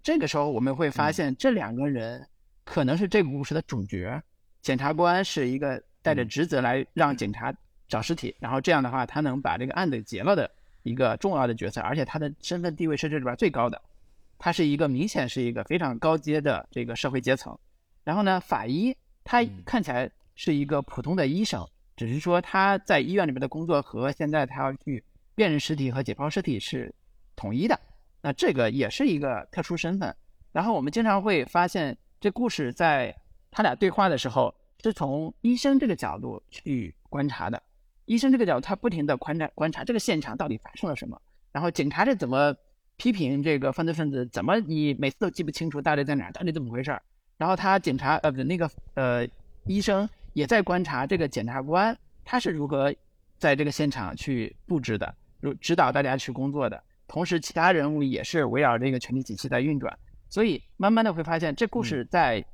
[0.00, 2.24] 这个时候我们会发现，这两个人
[2.62, 4.22] 可能是这个故事的主角。
[4.60, 7.52] 检察官是一个带着职责来让警察
[7.88, 10.48] 找尸体，然后这样的话，他能把这个案子结了的
[10.84, 13.82] 一个重要的角色，而且他的身份地位是这里边最高的。
[14.38, 17.58] 他是一个明显是一个非常高阶的这个社会阶层，
[18.04, 25.02] 然后呢，法医他看起来是一个普通的医生，只是说他在医院里面的工作和现在他要去
[25.34, 26.94] 辨认尸体和解剖尸体是
[27.36, 27.78] 统一的，
[28.20, 30.14] 那这个也是一个特殊身份。
[30.52, 33.14] 然后我们经常会发现，这故事在
[33.50, 37.62] 他俩对话的时候是从医生这个角度去观察的。
[38.04, 41.20] 医生这个角度，他不停的观察观察这个现场到底发生了什么，
[41.52, 42.54] 然后警察是怎么
[42.96, 47.02] 批评这个犯罪分子，怎么你每次都记不清楚到底在哪儿，到底怎么回事儿。
[47.42, 49.26] 然后他检查呃不那个呃
[49.64, 52.94] 医生也在观察这个检察官他是如何
[53.36, 56.80] 在这个现场去布置的，如指导大家去工作的。
[57.08, 59.92] 同时，其他人物也是围绕这个权力体系在运转。
[60.28, 62.44] 所以慢慢的会发现，这故事在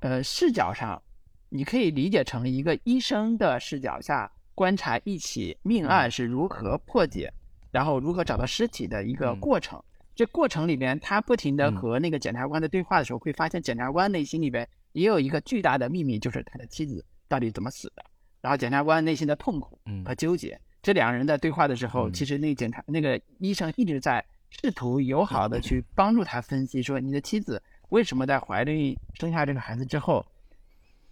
[0.00, 1.00] 呃视角上，
[1.48, 4.28] 你可以理解成一个医生的视角下。
[4.56, 7.32] 观察一起命案是如何破解，
[7.70, 9.80] 然后如何找到尸体的一个过程。
[10.16, 18.04] 这过程里边，他不停的和那个检察官的对话的时候，会发现检察官内心里边也有一个巨大的秘密，就是他的妻子到底怎么死的。
[18.40, 30.26] 然后检察官内心的痛苦和纠结，这两个人在对话的时候，其实那检察那个医生一直在试图友好的去帮助他分析，说你的妻子为什么在怀孕生下这个孩子之后，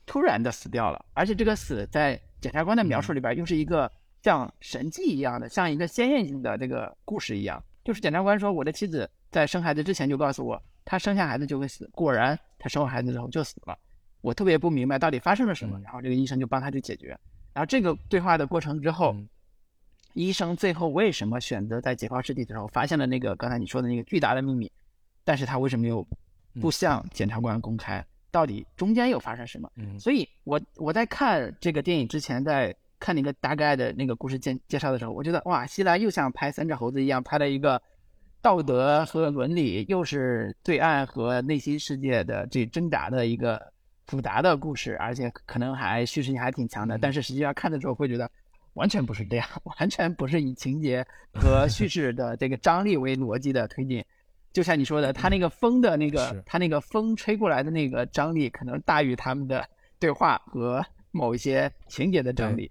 [0.07, 2.21] 突然的死掉了，而且这个死在。
[2.41, 3.91] 检察官的描述里边又是一个
[4.23, 7.65] 像神迹一样的，像一个鲜艳性的这个故事一样。
[7.85, 11.89] 就是检察官说，我的妻子在生孩子之前就告诉我，她生下孩子就会死。
[11.93, 13.79] 果然，她生完孩子之后就死了。
[14.23, 15.79] 我特别不明白到底发生了什么。
[15.85, 17.09] 然后这个医生就帮他去解决。
[17.53, 19.15] 然后这个对话的过程之后，
[20.15, 24.73] 医生最后为什么选择在解剖尸体的时候发现了那个刚才你说的那个巨大的秘密？
[25.25, 26.07] 但是他为什么又
[26.61, 28.05] 不向检察官公开？
[28.31, 29.71] 到底中间又发生什么？
[29.77, 37.81] 嗯，所以我我在看这个电影之前，在看那个大概的那个故事介介绍的时候，我觉得哇，西兰又像拍三只猴子一样拍了一个
[38.41, 43.61] 道德和伦理，又是对岸和内心世界的这挣扎的一个
[44.07, 46.99] 复杂的故事，而且可能还叙事性还挺强的。
[46.99, 48.31] 但是实际上看的时候会觉得
[48.75, 54.05] 完全不是这样， 完全不是以情节和叙事的这个张力为逻辑的推进。
[54.53, 62.71] 就像你说的，他那个风的那个，他那个风吹过来的那个张力，可能大于他们的对话和某一些情节的张力，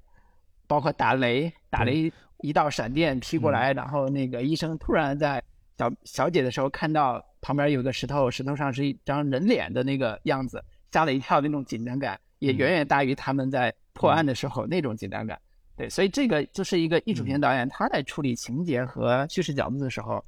[0.68, 5.44] 包括打雷，打雷一道闪电劈过来，然后那个医生突然在
[5.78, 15.40] 小小姐的时候看到旁边有个石头，石头上是一张人脸的那个样子，吓了一跳，那种紧张感也远远大于他们在破案的时候那种紧张感。
[15.76, 20.24] 对，所以这个就是一个艺术片导演他在处理情节和叙事角度的时候。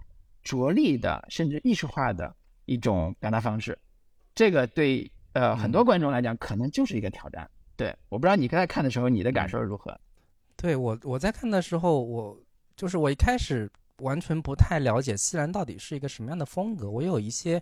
[0.45, 2.31] 着力的，甚至艺术化的
[2.65, 3.75] 一种表达方式，
[4.35, 7.49] 这个对呃很多观众来讲，可能就是一个挑战。
[7.75, 9.99] 对，我不知道你刚才看的时候，你的感受如何？
[10.55, 12.39] 对我我在看的时候，我
[12.75, 17.61] 就是我一开始完全不太了解西兰到底是一个什么样的风格，我有一些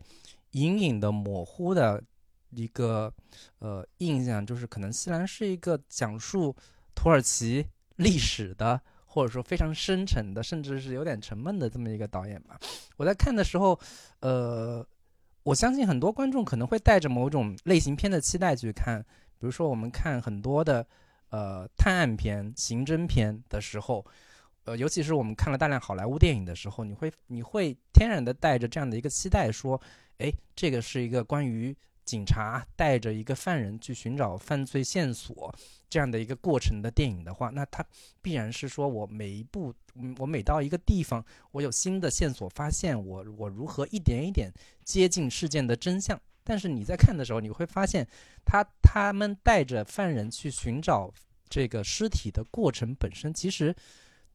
[0.51, 2.03] 隐隐的模糊的
[2.51, 3.13] 一个
[3.59, 6.55] 呃印象，就是可能西兰是一个讲述
[6.95, 8.79] 土耳其历史的。
[9.05, 12.59] 或者说非常深沉的，甚至是有点沉闷的这么一个导演吧。
[12.97, 13.79] 我在看的时候，
[14.21, 14.83] 呃，
[15.43, 18.99] 我相信很多观众可能会带着某种类型片的期待去看。
[19.37, 20.83] 比如说，我们看很多的
[21.33, 24.05] 呃探案片、刑侦片的时候，
[24.65, 29.81] 呃，尤其是我们看了大量好莱坞电影的时候，你会你会天然的带着这样的一个期待，说，
[30.19, 31.75] 哎，这个是一个关于。
[32.05, 35.55] 警察带着一个犯人去寻找犯罪线索，
[35.89, 37.81] 这样的一个过程的电影的话，那他
[38.21, 39.73] 必然是说我每一步，
[40.17, 44.51] 我每到一个地方，我有新的线索发现，我我如何一点一点
[44.83, 46.19] 接近事件的真相。
[46.43, 48.07] 但是你在看的时候，你会发现，
[48.45, 51.11] 他他们带着犯人去寻找
[51.49, 53.75] 这个尸体的过程本身，其实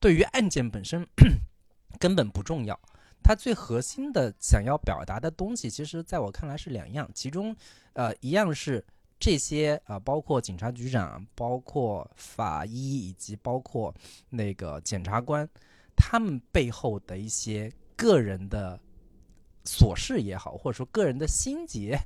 [0.00, 1.06] 对于案件本身
[1.98, 2.78] 根本不重要。
[3.22, 7.54] 它最核心的想要表达的东西，其实在我看来是两样，其中，
[7.92, 8.82] 呃，一样是
[9.18, 13.92] 这些啊，包括警察局长、包括法医以及包括
[14.30, 15.46] 那个检察官，
[15.96, 18.78] 他们背后的一些个人的
[19.68, 21.98] 琐事也好，或者说个人的心结。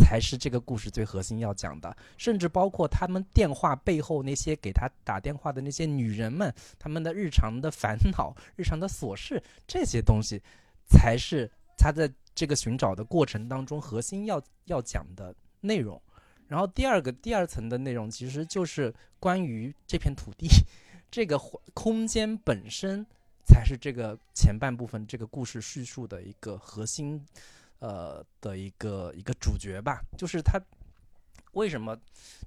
[0.00, 10.40] 才是这个故事最核心要讲的，甚至包括他们电话背后那些给他打电话的那些女人们，他们的日常的烦恼、日常的琐事，这些东西
[10.88, 16.00] 才是他在这个寻找的过程当中核心要要讲的内容。
[16.46, 20.46] 然后第二个第二层的内容，其实就是关于这片土地、
[21.10, 21.36] 这个
[21.74, 23.04] 空间本身，
[23.48, 27.24] 才是这个前半部分这个故事叙述的一个核心。
[27.80, 30.60] 呃的一个一个主角吧，就是他
[31.52, 31.96] 为什么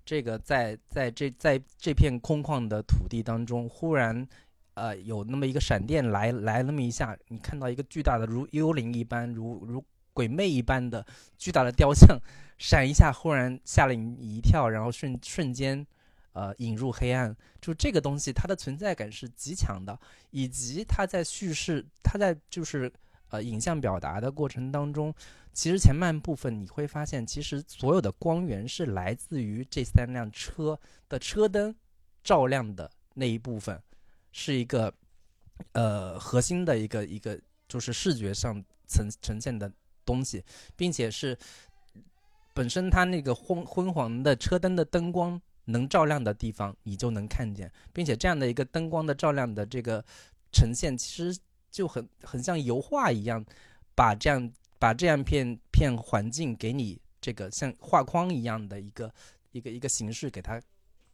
[0.04, 4.28] 这个在在这在这片空旷的土地当中，忽然
[4.74, 9.82] 呃有那么一个闪电来来那么一下，你看到一个巨大的如幽灵一般、如如
[10.12, 11.06] 鬼魅一般的
[11.38, 12.20] 巨大的雕像
[12.58, 15.88] 闪一下，忽然吓了你一跳，然后瞬瞬间
[16.34, 22.92] 呃引入黑暗，就这个东西它的存在感是极强的，以及它在叙事，它在就是。
[23.34, 25.16] 呃影像表达的过程当中，
[25.54, 30.78] 其实前半部分你会发现，其实所有的光源是来自于这三辆车
[31.08, 31.74] 的车灯
[32.26, 33.82] 照亮的那一部分，
[34.34, 34.94] 是一个
[35.72, 39.72] 呃核心的一个一个就是视觉上呈呈现的
[40.04, 40.44] 东西，
[40.76, 41.38] 并且是
[42.54, 50.04] 本身它那个昏昏黄的车灯的灯光能照亮的地方，你就能看见，并且这样的一个灯光的照亮的这个
[50.52, 51.40] 呈现，其实
[51.70, 53.46] 就很很像油画一样，
[53.96, 59.14] 把这样把这样片片环境给你这个像画框一样的一个
[59.52, 60.60] 一个一个形式给它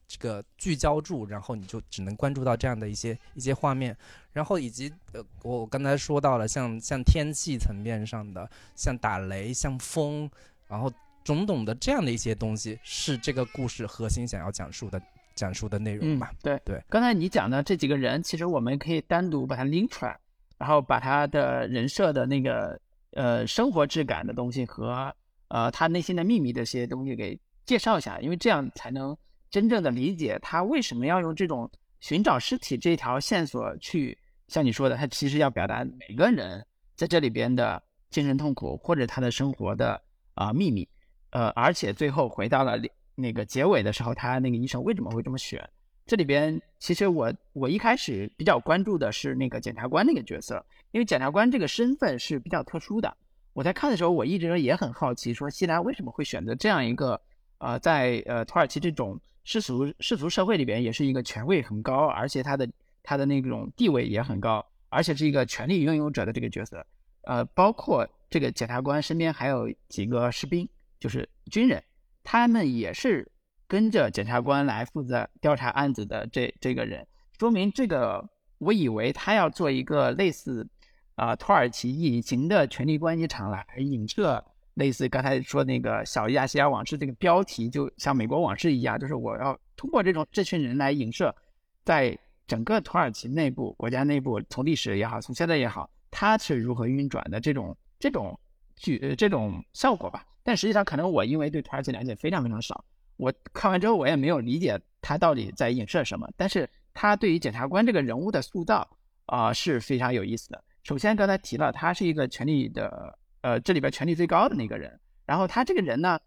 [0.08, 3.96] 这个聚焦住，然后你就只能关注到这样的一些一些画面，
[4.32, 10.32] 然后以及呃我刚才说到了像像天气层面上的，像打雷，像风，
[10.68, 10.90] 然后
[11.28, 15.02] 种种的这样的一些东西，是这个故事核心想要讲述的
[15.36, 16.82] 讲述的内容嗯吧。，对对。
[16.88, 20.18] 刚才你讲的这几个人，其实我们可以单独把它拎出来，
[20.58, 22.80] 然后把他的人设的那个
[23.12, 25.14] 呃生活质感的东西和
[25.50, 29.16] 呃他内心的秘密这些东西给介绍一下，因为这样才能
[29.50, 31.70] 真正的理解他为什么要用这种
[32.00, 34.18] 寻找尸体这条线索去，
[34.48, 36.66] 像你说的，他其实要表达每个人
[36.96, 40.02] 在这里边的精神痛苦或者他的生活的
[40.36, 40.88] 啊、秘密。
[41.32, 42.80] 呃，而且最后回到了
[43.16, 45.68] 那个结尾的时候，他那个医生为什么会这么选？
[46.06, 53.14] 这里边其实我我一开始比较关注的是那个检察官那个角色，因为检察官这个身份是比较特殊的。
[53.54, 57.20] 我在看的时候，我一直也很好奇，说西兰为什么会选择这样一个
[57.58, 62.70] 呃，在呃土耳其这种世俗世俗社会里边，也是一个权位很高，而且他的
[63.04, 66.86] 他的那种地位也很高，而且是一个权力拥有者的这个角色。
[67.24, 70.70] 呃，包括这个检察官身边还有几个士兵，
[71.00, 71.84] 就是军人，
[72.24, 73.30] 他们也是
[73.68, 77.06] 跟着检察官来负责调查案子的这这个人，
[77.38, 78.24] 说明这个
[78.58, 80.68] 我以为他要做一个类似
[81.16, 84.44] 啊、土耳其隐形的权力关系场来影射
[84.76, 91.36] 类似刚才说那个小亚细亚往事这个标题，就像美国往事一样，就是我要通过这种这群人来影射，
[91.84, 98.40] 在整个土耳其内部、国家内部，从历史也好，从现在也好，它是如何运转的这种这种
[98.76, 100.24] 剧呃这种效果吧。
[100.48, 102.86] 但实际上，可能我因为对土耳其了解非常非常少，
[103.18, 106.26] 我看完之后我也没有理解他到底在影射什么。
[106.38, 108.90] 但是他对于检察官这个人物的塑造
[109.26, 110.64] 啊、是非常有意思的。
[110.84, 116.18] 首先刚才提了，他是一个权力的呃这里边权力最高的那个人，然后他这个人呢，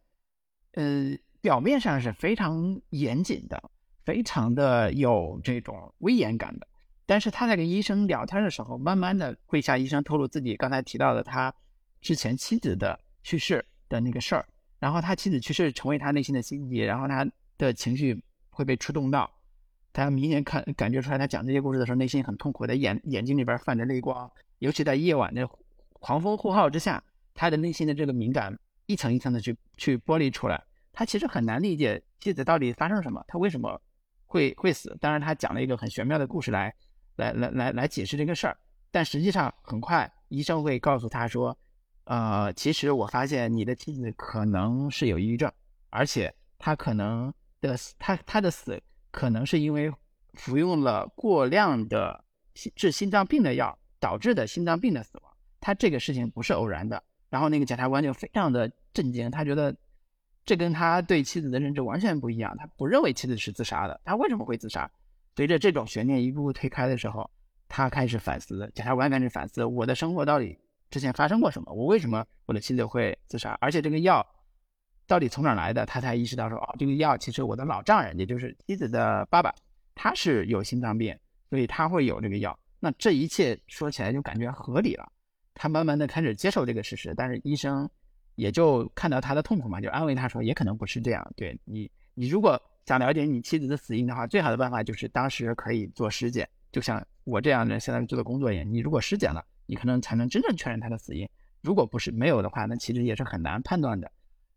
[0.73, 3.71] 呃表面上是非常严谨的，
[4.05, 6.69] 非常的有这种威严感的。
[7.07, 11.55] 但是他在跟医生聊天的时候，慢慢的会向医生透露自己刚才提到的他
[12.03, 14.47] 之前妻子的去世的那个事儿，
[14.79, 17.29] 然后他妻子去世成为他内心的心结，然后他
[17.59, 19.31] 的情绪会被触动到，
[19.93, 24.31] 他明显看感觉出来，他讲这些故事的时候内心很痛苦，的眼眼睛里边泛着泪光，
[24.61, 25.47] 尤其在夜晚的
[25.93, 27.03] 狂风呼号之下，
[27.35, 30.63] 他的内心的这个敏感一层一层的去去剥离出来，
[30.93, 33.81] 他其实很难理解妻子到底发生了什么，他为什么
[34.27, 34.97] 会会死。
[35.01, 36.73] 当然，他讲了一个很玄妙的故事来
[37.17, 38.57] 来来来来解释这个事儿，
[38.91, 41.57] 但实际上很快医生会告诉他说，
[42.11, 45.49] 呃，其实我发现你的妻子可能是有抑郁症，
[45.91, 48.83] 而且她可能的死，她她的死
[49.13, 49.89] 可能是因为
[50.35, 55.33] 服用了过量的心治心脏病的药导致的心脏病的死亡。
[55.61, 57.01] 他这个事情不是偶然的。
[57.29, 59.73] 然后那个检察官就非常的震惊，他觉得
[60.45, 64.91] 这跟他对妻子的认知完全不一样，他不认为妻子是自杀的，他为什么会自杀？
[65.37, 67.31] 随着这种悬念一步步推开的时候，
[67.69, 70.59] 他开始反思，检察官开始反思我的生活到底
[70.91, 74.27] 之前发生过什么，我为什么我的妻子会自杀，而且这个药
[75.07, 75.87] 到底从哪来的？
[75.87, 79.55] 他才意识到说，哦，这个药其实我的老丈人，也就是妻子的爸爸，
[79.95, 81.17] 他是有心脏病，
[81.49, 82.59] 所以他会有这个药。
[82.79, 85.11] 那这一切说起来就感觉合理了。
[85.55, 87.89] 他慢慢的开始接受这个事实，但是医生
[88.35, 91.33] 也就看到他的痛苦嘛，就安慰他说，也可能不是这样。
[91.37, 98.73] 对你，你如果想了解你妻子的死因的话，最好的办法就是当时可以做尸检，就像我这样的现在做的工作一样。
[98.73, 101.29] 你如果尸检了，你可能才能真正确认他的死因。
[101.63, 104.11] 如果不是没有的话，那其实也是很难判断的。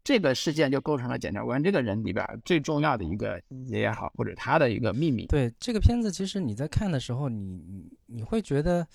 [0.04, 5.28] 这个事件就构成了检察官这个人里边最重要的一个也好，或者他的一个秘密。
[5.28, 8.86] 对这个片子，其实你在看的时候，你你会觉得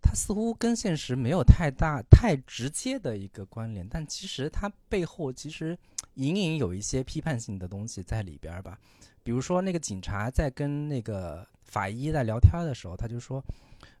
[0.00, 5.76] 它似乎跟现实没有太大、太直接的一个关联，但其实它背后其实
[6.14, 8.78] 隐隐有一些批判性的东西在里边吧。
[9.24, 13.44] 比如说，那个警察在跟那个法医在聊天的时候，他就说：“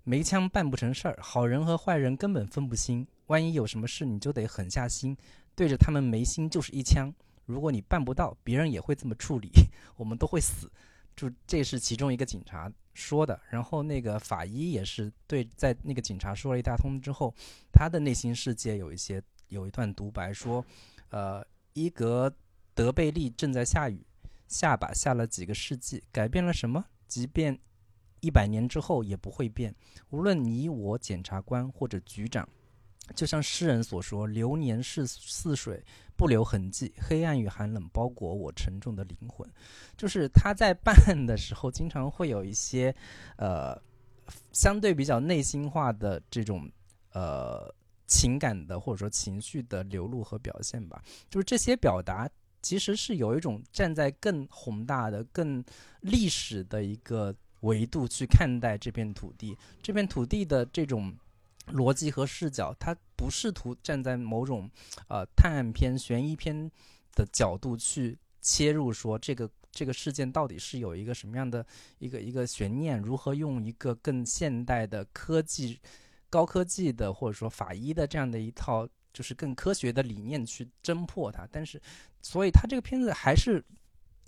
[0.04, 5.16] 没枪办不成事儿，好人和坏人根本分不清，万一有什么事，你就得狠下心，
[5.54, 7.12] 对着他们眉心就是一枪。
[7.46, 9.50] 如果你办不到，别人也会这么处理，
[9.96, 10.70] 我们都会死。”
[11.14, 13.38] 就这是其中一个警察说的。
[13.50, 17.34] 然后那个法医也是对，在那个警察说了一大通之后，
[17.70, 20.64] 他的内心世界有一些有一段独白说，
[21.10, 22.34] 呃，伊格
[22.74, 24.06] 德贝利正在下雨，
[24.48, 26.82] 下吧下了几个世纪，改变了什么？
[27.06, 27.58] 即便
[28.22, 29.72] 一百年之后也不会变。
[30.08, 32.48] 无论你我检察官或者局长。
[33.16, 35.84] 就像诗人所说：“流年似似水，
[36.16, 36.94] 不留痕迹。
[36.96, 39.46] 黑暗与寒冷包裹我沉重的灵魂。”
[39.98, 42.94] 就是他在办案的时候，经常会有一些，
[43.36, 43.76] 呃，
[44.52, 46.70] 相对比较内心化的这种
[47.12, 47.74] 呃
[48.06, 51.02] 情感的或者说情绪的流露和表现吧。
[51.28, 52.30] 就是这些表达
[52.62, 55.62] 其实是有一种站在更宏大的、更
[56.00, 61.12] 历史的一个维度去看待这片土地，这片土地的这种。
[61.68, 64.68] 逻辑和视角，他不试图站在某种，
[65.06, 66.68] 呃，探案片、悬疑片
[67.14, 71.64] 的角度去切入，说这个这个事件到底是有一个什么样的
[72.00, 75.78] 一个一个悬念，如何用一个更现代的科技、
[76.28, 81.46] 高科技的或者说法医的这样的一套，就是更科学的理念去侦破它。
[81.52, 81.80] 但是，
[82.22, 83.64] 所以他这个片子还是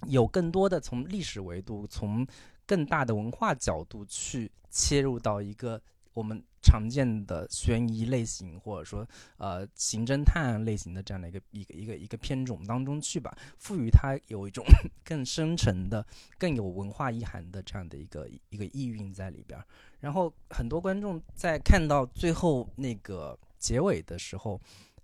[0.06, 2.24] 有更多的从历史维度、从
[2.66, 5.80] 更大的文化角度去切入到一个。
[6.14, 9.04] 我们常见的悬疑类型，或者说
[9.36, 14.64] 呃刑侦探案类型的这样的一个一个一个一个片种当中去吧，赋予它有一种
[15.04, 16.06] 更深沉的、
[16.38, 19.60] 更有文化意涵的这样的一个一个意蕴在里边。
[19.98, 24.60] 然后很多观众在看到最后那个结尾的时候，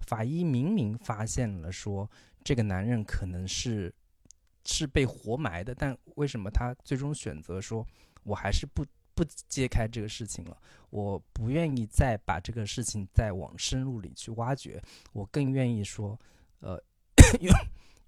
[0.06, 2.08] 法医明明发现了说
[2.44, 3.92] 这个男人可能是
[4.64, 7.86] 是被活埋的，但为什么他最终选择说
[8.22, 8.84] 我还是不？
[9.12, 10.56] 不揭开这个事情了，
[10.88, 14.82] 我不愿意再把这个事情再往深入里去挖掘，
[15.12, 16.18] 我更愿意说，
[16.60, 16.82] 呃，
[17.42, 17.52] 用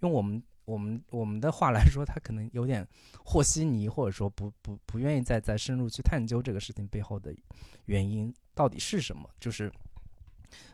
[0.01, 2.87] 用我们我们我们的话来说，他可能有点
[3.23, 7.35] 和稀泥，或者说不不不愿意再再深入去探究这个事情背后的
[7.85, 9.71] 原因到底是什么，就是。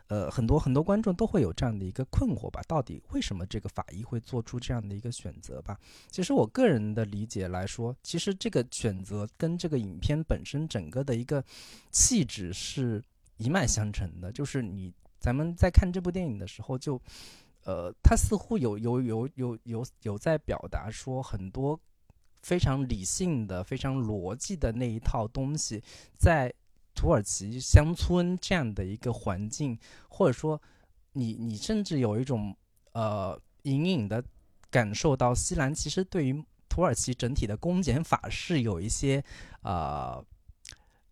[0.07, 2.61] 呃，很多很多观众都会有这样的一个困惑吧？
[2.67, 5.79] 到底为什么这个法医会做出这样的一个选择吧？
[6.09, 11.43] 其实我个人的理解来说，其实这个选择跟这个影片本身整个的一个
[11.91, 13.03] 气质是
[13.37, 14.31] 一脉相承的。
[14.31, 16.99] 就是你咱们在看这部电影的时候，就
[17.65, 21.79] 呃，他似乎有有有有有有在表达说很多
[22.41, 25.83] 非常理性的、非常逻辑的那一套东西
[26.17, 26.51] 在。
[26.99, 29.79] 土耳其乡村这样的一个环境，
[30.09, 30.61] 或者说，
[31.13, 32.53] 你你甚至有一种
[32.91, 34.21] 呃隐隐的
[34.69, 39.23] 感受到，西兰其实对于土耳其整体的公检法是有一些
[39.61, 40.21] 啊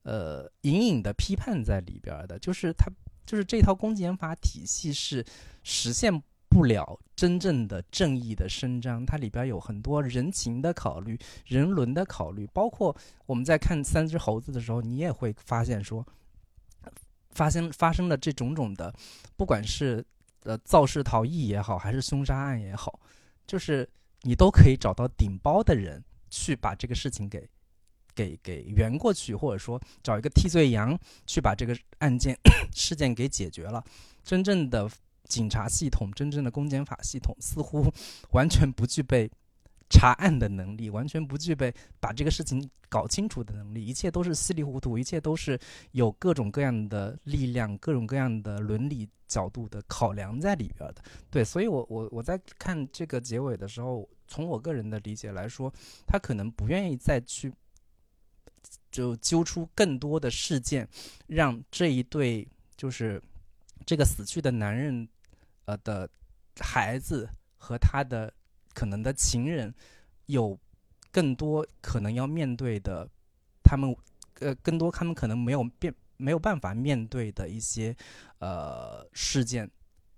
[0.03, 2.91] 呃隐隐的批判在里边的，就是它
[3.25, 5.25] 就是这套公检法体系是
[5.63, 6.21] 实现。
[6.49, 12.95] 不了真正的正义的伸张，它里边有很多人情的考虑、人伦的考虑，包括
[13.25, 16.05] 我们在看《三只猴子》的时候，你也会发现说，
[17.31, 18.93] 发生发生的这种种的，
[19.35, 20.05] 不管是
[20.43, 22.99] 呃肇事逃逸也好，还是凶杀案也好，
[23.47, 23.89] 就是
[24.21, 27.49] 你都可以找到顶包的人去把这个事情给
[28.13, 30.95] 给给圆过去，或者说找一个替罪羊
[31.25, 32.37] 去把这个案件
[32.71, 33.83] 事件给解决了，
[34.23, 34.87] 真正的。
[35.27, 37.91] 警察系统真正的公检法系统似乎
[38.31, 39.29] 完全不具备
[39.89, 45.57] 查案的能力，完全不具备把这个事情搞清楚的能力，一切都是稀里糊涂，一切都是
[45.91, 51.01] 有各种各样的力量、各种各样的伦理角度的考量在里边的。
[51.29, 55.73] 对，所以我我我在看这个结尾的时候，从我个人的理解来说，
[56.05, 57.53] 他可能不愿意再去
[58.91, 60.87] 就揪出更多的事件，
[61.27, 63.21] 让这一对就是
[63.85, 65.07] 这个死去的男人。
[65.67, 66.09] 呃的
[66.59, 68.33] 孩子和他的
[68.73, 69.73] 可能的情人，
[70.25, 70.57] 有
[71.11, 73.07] 更多可能要面对的，
[73.63, 73.95] 他们
[74.39, 77.95] 呃更多他们可能没有变没有办法面对的一些
[78.39, 79.69] 呃事件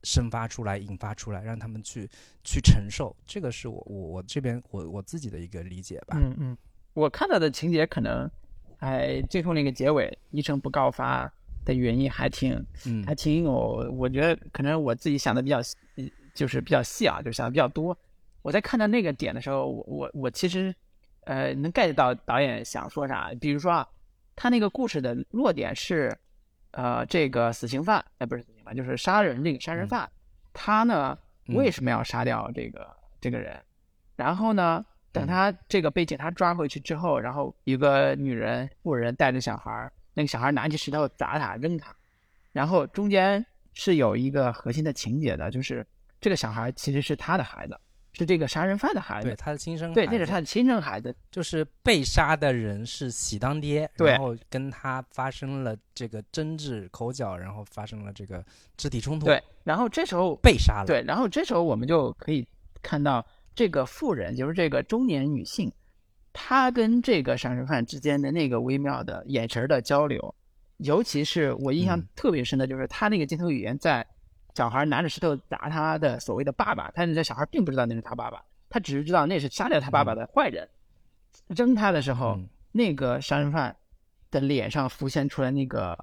[0.03, 2.07] 生发出来引发出来，让他们去
[2.43, 3.15] 去承受。
[3.25, 6.15] 这个是我我我这边我我自己的一个理解吧。
[6.19, 6.57] 嗯嗯，
[6.93, 8.29] 我看到的情节可能，
[8.77, 11.31] 哎，最后那个结尾一声不告发。
[11.69, 12.53] 的原因还挺，
[12.87, 13.51] 嗯，还挺有，
[13.97, 15.59] 我觉得可能我自己想的比较，
[16.33, 17.95] 就是比较细啊，就想的比较多。
[18.41, 20.73] 我在看到那个点的时候，我我我其实，
[21.25, 23.31] 呃，能 get 到导演想说啥。
[23.39, 23.87] 比如说啊，
[24.35, 26.17] 他那个故事的落点是，
[26.71, 30.09] 呃，这个死刑犯，哎，不是死刑犯，就是杀人这个杀人犯，
[30.53, 31.15] 他呢
[31.49, 32.87] 为什么要杀掉这个
[33.21, 33.55] 这个人？
[34.15, 39.91] 然后呢，等他这个被警察抓回去之后，然后一个女人妇人带着小孩。
[40.19, 41.95] 那个小孩拿起石头砸他扔他，
[42.51, 45.85] 然后中间是有一个核心的情节的，就是
[46.19, 47.79] 这个小孩其实是他的孩子，
[48.11, 51.15] 是这个杀人犯的孩子，对他的亲生对，孩子那是他的亲生孩子。
[51.31, 58.43] 就是被杀的人是喜当爹，对然后跟他发生了这个争执口角，然后发生了这个
[58.75, 62.45] 肢体冲突，对，然后这时候被杀了，对，然后这时候我们就可以
[62.81, 65.71] 看到这个妇人，就是这个中年女性，
[66.33, 70.33] 她跟这个杀人犯之间的那个微妙的眼神的交流，
[70.77, 72.07] 尤其是我印象嗯。
[72.15, 74.05] 特别深的就是他那个镜头语言，在
[74.55, 80.67] 小孩拿着石头砸他的所谓的爸爸，但是这小孩并不知道那是他爸爸，他只是知道那是杀掉他爸爸的坏人。
[81.47, 82.49] 扔他的时候，嗯。
[82.71, 83.75] 那个杀人犯
[84.29, 85.97] 的脸上浮现出来那个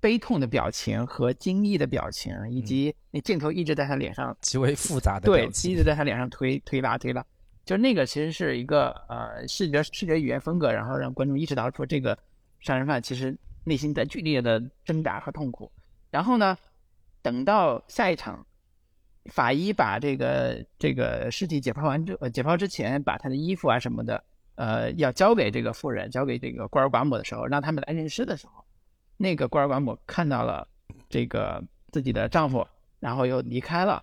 [0.00, 7.24] 悲痛的表情和惊异的表情，以及那镜头一直在他脸上，极为复杂的对表，情一直在他脸上推推拉推拉，
[7.64, 12.18] 就那个其实是一个呃视觉视觉语言风格，然后让观众意识到说这个
[12.60, 15.70] 杀人犯其实内心在剧烈的挣扎和痛苦。
[16.10, 16.58] 然后呢，
[17.22, 18.44] 等到下一场，
[19.26, 24.22] 法医把这个这个尸体解剖完之呃解剖之前，把他的衣服啊什么的，
[24.56, 28.64] 呃，要交给这个妇人，交给这个孤儿寡母的时候，让他们来认尸的时候，
[29.16, 30.66] 那个孤儿寡母看到了
[31.08, 32.66] 这个自己的丈夫，
[32.98, 34.02] 然后又离开了。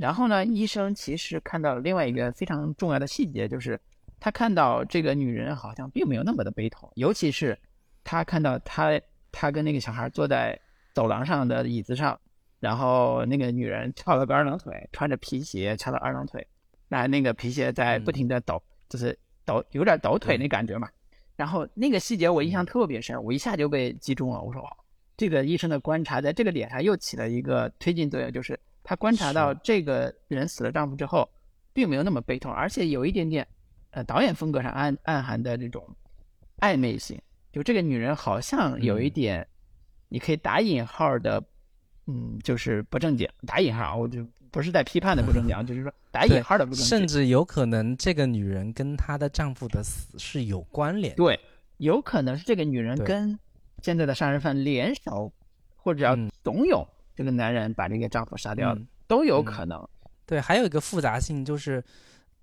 [0.00, 3.78] 然后呢，医生其实看到了另外一个非常重要的细节，就是
[4.18, 7.56] 他看到这个女人好像并没有那么的悲痛，尤其是
[8.02, 8.98] 他看到他
[9.30, 10.58] 他跟那个小孩坐在
[10.94, 12.18] 走廊上的椅子上，
[12.60, 16.46] 然后那个女人翘了个二郎腿，穿着皮鞋翘了二郎腿，
[16.88, 20.88] 那那个皮鞋在不停的抖，就是抖有点抖腿那感觉嘛。
[21.36, 24.40] 然后那个细节我印象特别深，我一下就被击中了。
[24.40, 24.68] 我说，哦，
[25.16, 31.28] 这个医生的观察在这个点上又起了一个推进作用，就是他观察到这个人死了丈夫之后，
[31.72, 33.46] 并没有那么悲痛，而且有一点点，
[33.90, 35.86] 呃，导演风格上暗暗含的这种
[36.58, 37.20] 暧昧性。
[37.52, 39.46] 就这个女人好像有一点，
[40.08, 41.42] 你可以打引号的，
[42.06, 51.16] 嗯，就是不正经，打引号，我就不是在批判的 不正经，就是说打引号的不正经，甚至有可能这个女人跟她的丈夫的死是有关联的。
[51.16, 51.38] 对，
[51.78, 53.38] 有可能是这个女人跟
[53.82, 55.32] 现在的杀人犯联手，
[55.76, 56.30] 或者要嗯。
[56.42, 56.86] 怂恿
[57.20, 59.86] 这个男人把这个丈夫杀掉，嗯都有嗯可能。
[60.24, 61.84] 对，还有一个复杂性就是，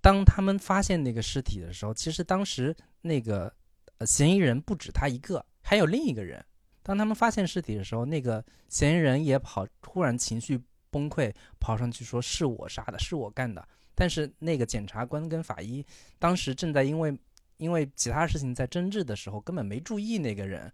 [0.00, 3.52] 当他们发现那个尸体的时候，其实当时那个
[3.96, 6.40] 呃嫌疑人不止他一个，还有另一个人。
[6.84, 10.56] 当他们发现尸体的时候，那个嫌疑人也跑，突然情绪
[10.90, 13.66] 崩溃，跑上去说是我杀的，是我干的。
[13.96, 15.84] 但是那个检察官跟法医
[16.20, 17.18] 当时正在因为
[17.56, 20.72] 因为其他事情在争执的时候，根本没注意那个人，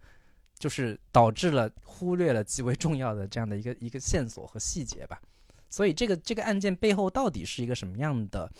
[0.59, 5.21] 就是导致了忽略了极为重要的这样的一个一个线索和细节吧。
[5.71, 8.51] 所以这个这个案件背后到底是一个什么样的？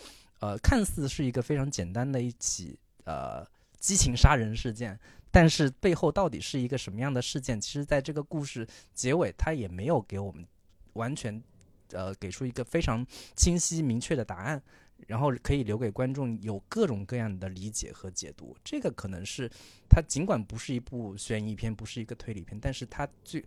[0.41, 3.43] 呃，看似是一个非常简单的一起呃
[3.79, 4.99] 激情杀人事件，
[5.31, 7.59] 但是背后到底是一个什么样的事件？
[7.59, 10.45] 其实，在这个故事结尾，他也没有给我们
[10.93, 11.41] 完全
[11.93, 14.61] 呃给出一个非常清晰明确的答案，
[15.07, 18.55] 然后可以留给观众有各种各样的理解和解读。
[18.63, 19.49] 这个可能是
[19.89, 23.43] 它尽管不是一部悬疑片，不是一个推理片，但是它最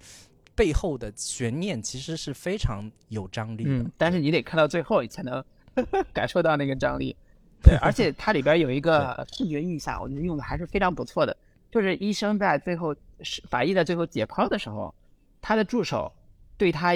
[0.55, 3.71] 背后的悬念其实是非常有张力的。
[3.71, 5.45] 嗯，但是你得看到最后，你才能
[6.13, 7.15] 感受到那个张力。
[7.63, 11.37] 对，而且它里边有一个视觉意象，我觉得用的还是非常不错的。
[11.71, 14.95] 就是医生在最后是法医在最后解剖的时候，
[15.41, 16.13] 他的助手
[16.57, 16.93] 对他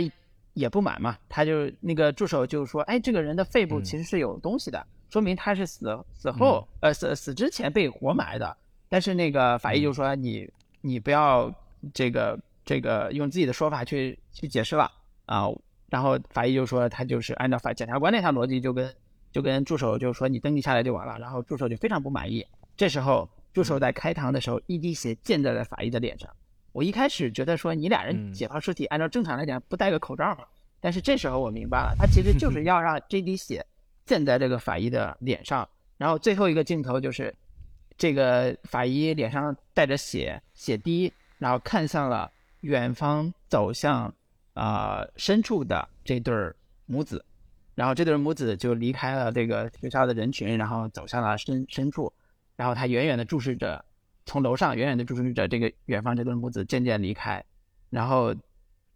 [0.54, 8.56] 也不满嘛，他就那个助手就说：“哎，这个人的肺部嗯其实是有东西的，说明他是死死后呃死死之前被活埋的。”
[8.88, 10.46] 但是那个法医就说：“你
[10.82, 11.50] 你不要
[11.94, 14.90] 这个这个用自己的说法去去解释了
[15.26, 15.48] 啊。”
[15.88, 18.94] 然后法医就说他就是按照法检察官那套逻辑，就跟
[19.30, 21.18] 就跟助手就说你登记下来就完了。
[21.18, 22.46] 然后助手就非常不满意。
[22.76, 26.28] 这时候助手在开膛的时候，一滴血溅在了法医的脸上。
[26.72, 30.44] 我一开始觉得说你俩人嗯解剖尸体，按照正常来讲不戴个口罩吗？
[30.80, 33.64] 但是这时候我明白了，他其实就 是要让这滴血
[34.04, 35.68] 溅在这个法医的脸上。
[35.96, 37.32] 然后最后一个镜头就是
[37.96, 42.28] 这个法医脸上带着血血滴，然后看向了
[42.62, 44.12] 远方走向
[44.54, 46.56] 啊、呃深处的这对儿
[46.86, 47.24] 母子，
[47.76, 52.12] 然后这对母子就离开了这个学校的人群，然后走向了深深处，
[52.56, 53.84] 然后他远远的注视着，
[54.26, 57.44] 从楼上远远的注视着这个远方这对母子渐渐离开，
[57.90, 58.34] 然后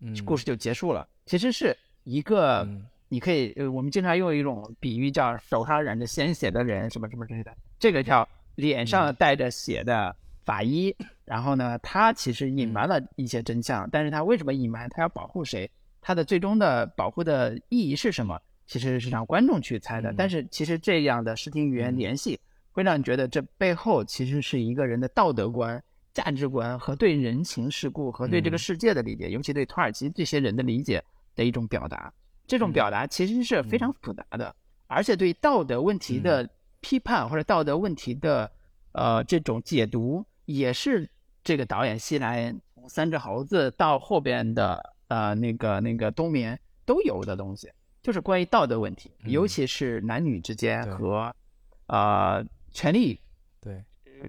[0.01, 1.07] 嗯，故事就结束了。
[1.25, 10.15] 其实是一个，嗯你可以，呃，我们经常用一种比喻叫手上染着鲜血的人，什么什么之类的，这个叫脸上带着血的
[10.45, 10.95] 法医。
[11.25, 14.89] 然后呢，他其实隐瞒了一些真相，但是他为什么隐瞒？
[14.91, 15.71] 他要保护谁？
[16.01, 18.41] 他的最终的保护的意义是什么？
[18.67, 20.11] 其实是让观众去猜的。
[20.11, 22.39] 嗯但是其实这样的视听语言嗯联系，
[22.77, 28.59] 会让你觉得这背后其实是一个人的道德观、价值观和对人情世故和对这个嗯。
[28.59, 31.03] 世界的理解，尤其对土耳其这些人的理解
[31.35, 32.13] 的一种表达。
[32.47, 32.73] 这种嗯。
[32.75, 33.95] 表达其实是非常嗯。
[34.03, 34.55] 复杂的，
[34.89, 36.47] 而且对道德问题的
[36.83, 38.53] 批判或者道德问题的
[38.93, 41.09] 呃这种解读，也是
[41.43, 47.73] 这个导演西兰从三只猴子到后边的呃那个那个冬眠都有的东西，
[48.03, 51.35] 就是关于道德问题，尤其是男女之间和
[51.87, 52.45] 呃
[52.77, 53.19] 权力
[53.61, 53.83] 对。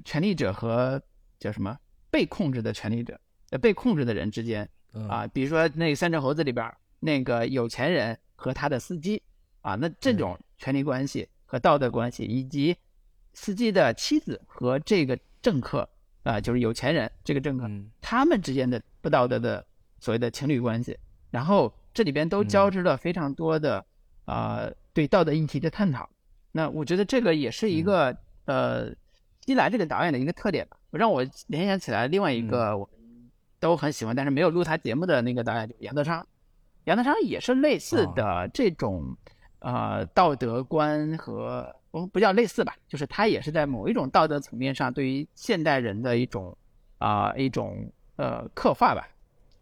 [0.04, 1.02] 权力者和
[1.39, 1.78] 叫什么？
[2.10, 3.20] 被控制的权力者
[3.52, 4.68] 呃被控制的人之间
[5.10, 9.22] 啊，比如说那三只猴子里边那个有钱人和他的司机
[9.62, 12.76] 啊，那这种权力关系和道德关系，以及
[13.34, 15.88] 司机的妻子和这个政客
[16.24, 17.70] 啊，就是有钱人这个政客
[18.02, 19.66] 他们之间的不道德的
[20.00, 20.98] 所谓的情侣关系，
[21.32, 23.86] 然后这里边都交织了非常多的
[24.26, 26.10] 啊对道德议题的探讨。
[26.52, 28.18] 那我觉得这个也是一个
[28.48, 28.89] 呃
[29.45, 32.89] 西来这个导演的一个特点吧，让我联想起来另外一个我。
[33.60, 36.24] 都很喜欢，但是没有录他节目的那个导演就杨德昌，
[36.84, 39.18] 杨德昌也是类似的这种，
[39.58, 46.56] 呃，道德观和我们不叫类似吧，就是他也是在某一种道德层面上对于现代人的一种
[47.00, 49.10] 啊一种呃刻画吧。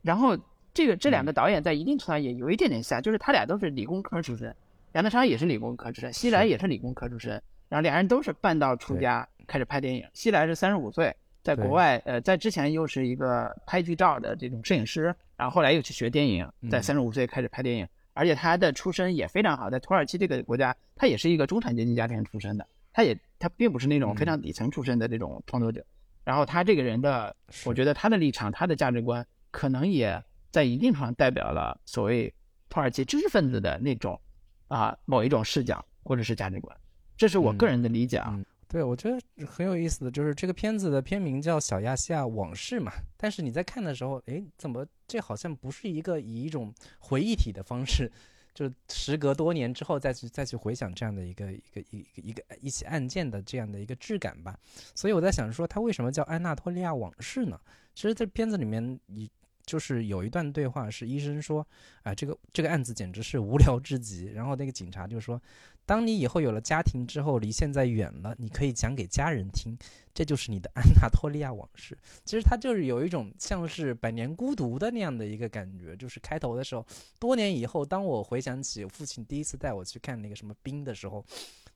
[0.01, 0.37] 然后
[0.73, 4.53] 这个这两个导演在一定程度上也有一点点像，就是他俩都是理工科出身，
[4.91, 11.15] 杨德昌也是理工科出身，西来也是理工科出身，然后俩人都是半道出家开始拍电影，西来是三十五岁。
[11.43, 25.85] 在国外，呃，在之前又是一个拍剧照的这种摄影师，然后后来又去学电影，在三十五岁开始拍电影，而且他的出身也非常好，在土耳其这个国家，他也是一个中产阶级家庭出身的，他也他并不是那种非常底层出身的这种创作者，
[26.23, 32.33] 然后他这个人的，我觉得他的立场、他的价值观，可能也在一定程度上代表了所谓
[32.69, 34.19] 土耳其知识分子的那种
[34.67, 36.75] 啊某一种视角或者是价值观，
[37.17, 38.39] 这是我个人的理解啊。
[38.67, 48.11] 对，我觉得很有意思的就是这个片子的片名叫《小亚细亚往事》嘛，但是你在看的时候，哎，怎么这好像不是一个以一种回忆体的方式，
[48.53, 54.59] 就时隔多年之后再去再去回想这样的一个一个一个一个一起案件的这样的一个质感吧？
[54.93, 57.57] 所以我在想说，它为什么叫《安纳托利亚往事》呢？
[57.93, 59.29] 其实，这片子里面，你
[59.65, 61.65] 就是有一段对话是医生说，
[62.03, 65.39] 啊，这个这个案子简直是无聊至极，然后那个警察就说。
[65.85, 69.77] 当你以后有了家庭之后，离现在远了，你可以讲给家人听，
[70.15, 71.95] 这就是你的安纳托利亚往事。
[72.23, 76.83] 其实它就是有一种像是《百年孤独》的那样的一个感觉，就是开头的时候，
[77.19, 81.23] 多年以后，当我回想起父亲第一次带我去看那个什么冰的时候，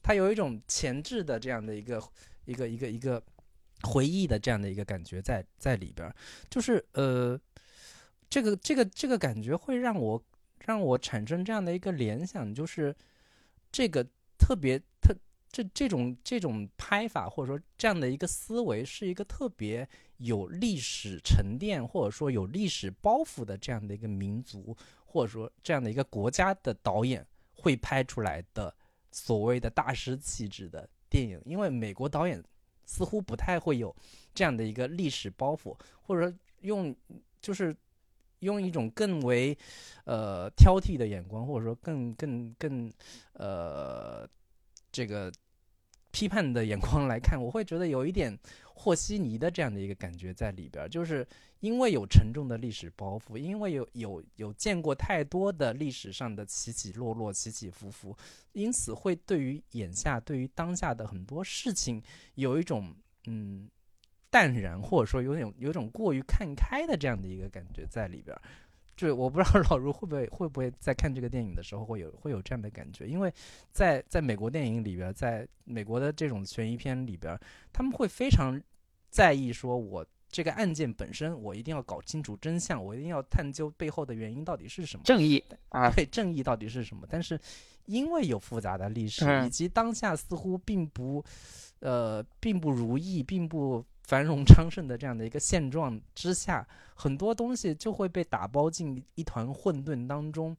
[0.01, 2.01] 他有一种前置的这样的一个
[2.45, 3.21] 一个一个一个
[3.83, 6.11] 回忆的这样的一个感觉在在里边，
[6.49, 7.39] 就是呃，
[8.27, 10.19] 这个这个这个感觉会让我
[10.65, 12.95] 让我产生这样的一个联想，就是。
[13.71, 14.05] 这个
[14.37, 15.15] 特别特
[15.51, 28.75] 这这种这种拍法，或者说这样的一个思维，是一个特别有历史沉淀，或者说有历史包袱的这样的一个民族，或者说这样的一个国家的导演会拍出来的
[29.11, 31.41] 所谓的大师气质的电影。
[31.45, 32.43] 因为美国导演
[32.85, 33.95] 似乎不太会有
[34.33, 36.95] 这样的一个历史包袱，或者说用
[37.41, 37.75] 就是。
[38.39, 39.57] 用一种更为，
[40.05, 42.91] 呃挑剔的眼光，或者说更更更，
[43.33, 44.27] 呃，
[44.91, 45.31] 这个
[46.11, 48.37] 批判的眼光来看，我会觉得有一点
[48.73, 51.27] 和稀泥的这样的一个感觉在里边，就是
[51.59, 58.17] 因为有沉重的历史包袱，因为有有有见过太多的历史上的起起落落、起起伏伏，
[58.53, 62.01] 因此会对于眼下、对于当下的很多事情
[62.35, 62.95] 有一种
[63.27, 63.69] 嗯。
[64.29, 68.41] 淡然，或者说有点有种过于看开的这样的一个感觉在里边儿，
[68.95, 73.33] 就我不知道老卢会不会会不会在看这个电影的时候会有会有这样的感觉，因为
[73.71, 77.39] 在在美国电影里边，在美国的这种悬疑片里边，
[77.71, 78.61] 他们会非常
[79.09, 87.07] 在意说，我这个案件本身，我一定要搞清楚真相，我一定要探究背后的原因到底是什么，正义啊，对，正义到底是什么？
[87.09, 87.39] 但是
[87.85, 91.23] 因为有复杂的历史，以及当下似乎并不
[91.79, 93.83] 呃并不如意，并不。
[94.09, 100.57] 繁荣昌盛的这样的一个现状之下，很多东西就会被打包进一团混沌当中，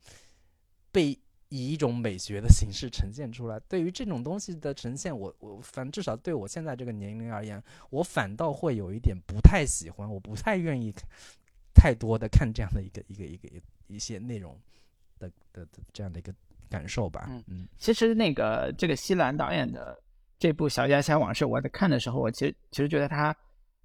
[0.93, 3.59] 被以一种美学的形式呈现出来。
[3.69, 10.95] 对于这种东西的呈现，我我反至少对我现在这个年龄而言，我反倒会有一点不太喜欢，我不太愿意
[11.75, 13.49] 太多的看这样的一个一个一个
[13.89, 14.57] 一些内容
[15.19, 16.33] 的的这样的一个
[16.69, 17.27] 感受吧。
[17.29, 20.01] 嗯嗯，其实那个这个西兰导演的。
[20.41, 23.37] 这部《小家乡往事》，我在看的时候，我其实其实觉得它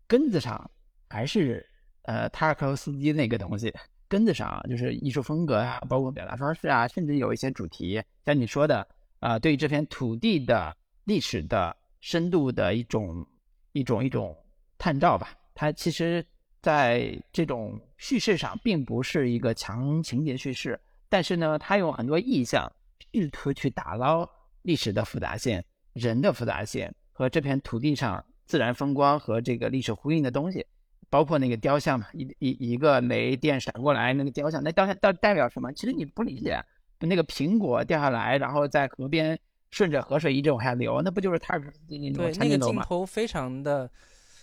[0.08, 0.72] 根子上
[1.10, 1.64] 还是
[2.04, 3.74] 呃塔尔科夫斯基那个东西，
[4.08, 8.88] 根子上就是艺术风格啊，包括表达方式啊，甚至有一些主题，像你说的
[9.20, 13.28] 啊，对于这片土地的历史的深度的一种
[13.74, 14.34] 一种一种
[14.78, 15.36] 探照吧。
[15.54, 16.26] 它其实
[16.62, 20.80] 在这种叙事上并不是一个强情节叙事，
[21.10, 22.72] 但是呢，它有很多意象
[23.14, 24.26] 试图去打捞。
[24.62, 25.64] 历史的复杂性、
[25.96, 30.66] 人的复杂性和这片土地上自然风光和这个历史呼应的东西，
[31.10, 35.72] 包括那个雕像嘛，一一一个雷电闪过来，那个雕像，那雕像代代表什么？
[35.74, 36.62] 其实你不理解，
[37.00, 39.40] 那个苹果掉下来，然后在河边
[39.72, 43.90] 顺着河水一直往下流，那不就是塔尔科夫斯基那对，那个镜头非常的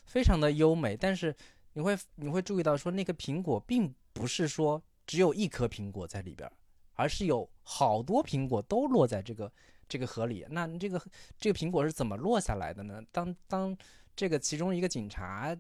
[0.07, 1.35] 非常的优美，但是
[1.75, 6.51] 你会你会注意到说，那个苹果并不是说只有一颗苹果在里边。
[6.95, 9.51] 而是有好多苹果都落在这个
[9.93, 10.99] 这个河里，那这个
[11.39, 12.99] 这个苹果是怎么落下来的呢？
[13.13, 13.77] 当当
[14.17, 15.55] 这个其中一个警察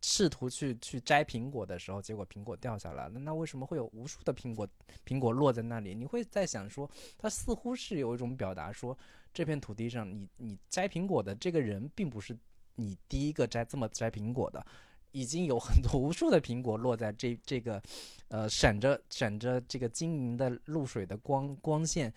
[0.00, 3.18] 试图去去摘苹果的时候，结果苹果掉下来了。
[3.18, 4.66] 那为什么会有无数的苹果
[5.04, 5.94] 苹果落在那里？
[5.94, 8.96] 你会在想说，他似乎是有一种表达说，
[9.34, 12.34] 这片土地上你你摘苹果的这个人，并不是
[12.76, 14.64] 你第一个摘这么摘苹果的。
[15.12, 17.82] 已经有很多 无数的苹果落在这这个，
[18.28, 22.12] 呃，闪着闪着这个晶莹的露水的光光线，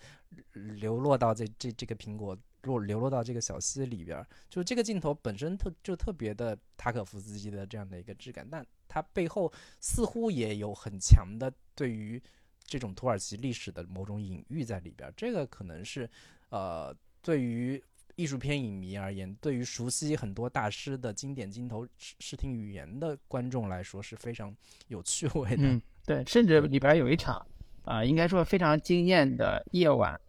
[0.52, 12.22] 流落到这这这个苹果落流落到这个小溪里边儿，就这个镜头本身特就特别的塔可夫斯基的这样的一个质感，但它背后似乎也有很强的对于
[12.64, 16.08] 这种土耳其历史的某种隐喻在里边儿，这个可能是
[16.50, 17.82] 呃对于。
[18.14, 24.54] 艺术片影迷而言，对于熟悉很多大师的经典镜头视视听语言的观众来说是非常
[24.88, 25.62] 有趣味的。
[25.62, 27.44] 嗯，对，甚至里边有一场
[27.84, 30.20] 啊，应该说非常惊艳的夜晚，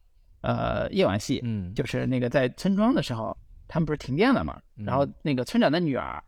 [0.41, 6.23] 呃，夜晚戏，嗯，就是那个在村庄的时候，他们不是停电了嘛，然后那个村长的女儿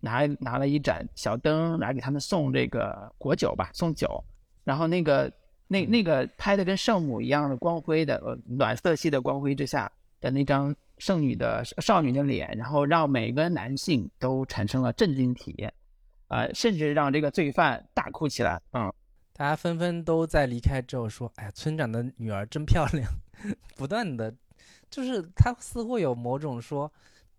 [0.00, 4.22] 拿拿了一盏小灯来给他们送这个果酒吧，送酒，
[4.64, 5.32] 然后那个
[5.68, 9.90] 那那个拍的跟圣母一样的光辉的呃暖色系的光辉之下
[10.20, 10.76] 的那张。
[10.98, 15.72] 剩女的少女的脸，然后让每个男性都产生了震惊体验，
[16.26, 18.60] 啊，甚至让这个罪犯大哭起来。
[18.72, 18.92] 嗯，
[19.32, 23.08] 大家纷纷都在离开之后说：“哎，村长的女儿真漂亮。”
[23.76, 24.34] 不断的，
[24.90, 26.92] 就是他似乎有某种说。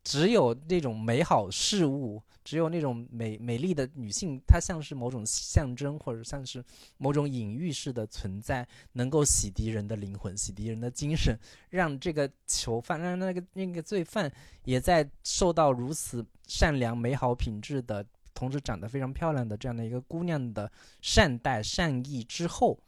[0.10, 6.66] 只有那种美好事物，只有那种美美丽的女性，她像是某种象征，或者像是
[6.98, 11.38] 某种隐喻式的存在，能够洗涤人的灵魂，洗涤人的精神，
[11.70, 14.32] 让这个囚犯，让那个那个罪犯，
[14.64, 18.04] 也在受到如此善良、美好品质的，
[18.34, 20.72] 同时长得非常漂亮的这样的一个姑娘的
[21.04, 22.80] 善待、善意之后，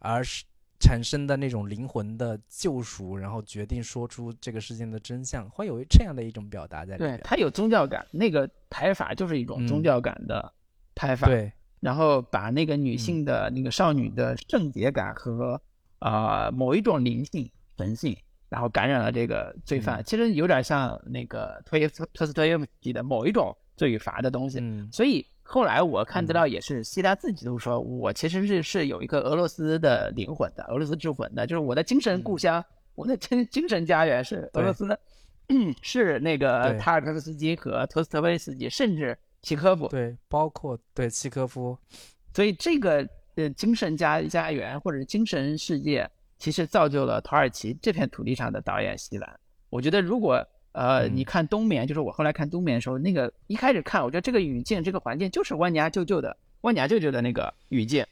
[0.00, 0.42] 而是。
[0.82, 7.16] 产生的那种灵魂的救赎，然后决定说出这个事件的真相，会有这样的一种表达在里面。
[7.16, 10.52] 对，它有宗教感，那个拍法就是一种宗教感的
[10.94, 11.28] 拍法。
[11.28, 15.60] 对，然后把那个女性的那个少女的圣洁感和
[16.00, 18.16] 啊某一种灵性神性，
[18.48, 24.58] 然后感染了这个罪犯，其实有点像那个托耶夫托斯托耶夫斯基的某一种罪与罚的东西。
[24.60, 25.24] 嗯，所以。
[25.44, 32.64] 后来我看资料也是，希拉自己都说，我其实是是有一个俄罗斯的灵魂的，俄罗斯之魂的，就是我的精神故乡，
[32.94, 34.98] 我的精精神家园是俄罗斯，
[35.82, 41.76] 是那个塔尔科夫斯基和托斯特维斯基，甚至契科夫，对，包括对契科夫，
[42.32, 49.40] 所以这个呃精神家家园或者精神世界，其实造就了土耳其这片土地上的导演希兰。
[49.68, 50.42] 我觉得如果。
[50.72, 58.04] 呃，你看冬眠，就是我后来看冬眠的时候，那个一开始看，我觉得这个语境、这个环境就是万家舅舅的万家舅舅的那个语境，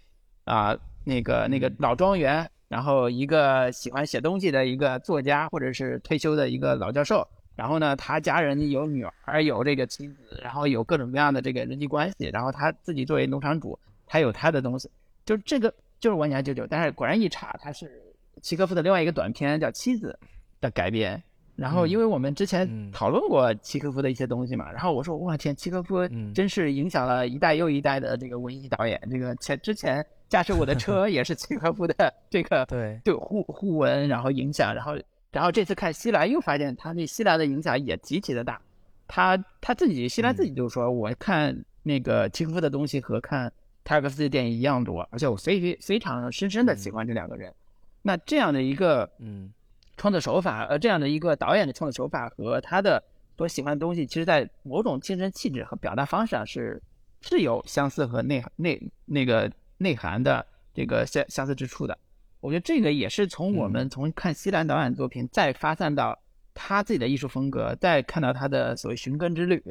[0.45, 14.91] 啊，那个那个老庄园，然后一个喜欢写东西的一个作家，或者是退休的一个老教授，然后呢，他家人有女儿，有这个妻子，然后有各种各样的这个人际关系，然后他自己作为农场主，他有他的东西，
[15.25, 18.03] 就这个就是万家舅舅，但是果然一查，他是
[18.43, 20.19] 契诃夫的另外一个短篇叫《妻子》
[20.61, 21.23] 的改编。
[21.61, 28.99] 然后，因为我们之前讨论过契诃夫的一些东西嘛，然后我说，哇天，契诃夫真是影响了一代又一代的这个文艺导演。
[29.11, 34.97] 这个前之前驾驶我的车 也是契诃夫的这个对对互互文，然后影响，然后
[35.31, 38.59] 然后这次看西兰又发现他对西兰的影响也极其的大。
[39.07, 43.53] 他他自己西兰自己就说，我看那个契诃夫的东西和看
[43.85, 47.53] 塔尔科夫斯基的电影一样多，而且我非非常深深的喜欢这两个人。
[48.01, 49.53] 那这样的一个嗯。
[50.01, 53.03] 创作手法，呃，这样的一个导演的创作手法和他的
[53.37, 56.83] 所喜欢的东西，其实，在某种精神气质和表达方式上是
[57.21, 61.99] 是有相似和内内那个内涵的这个相相似之处的。
[62.41, 66.19] 我觉得这个也是从我们从看西兰导演作品，再发散到
[66.55, 69.63] 他自己的艺术风格，再看到他的所谓寻根之旅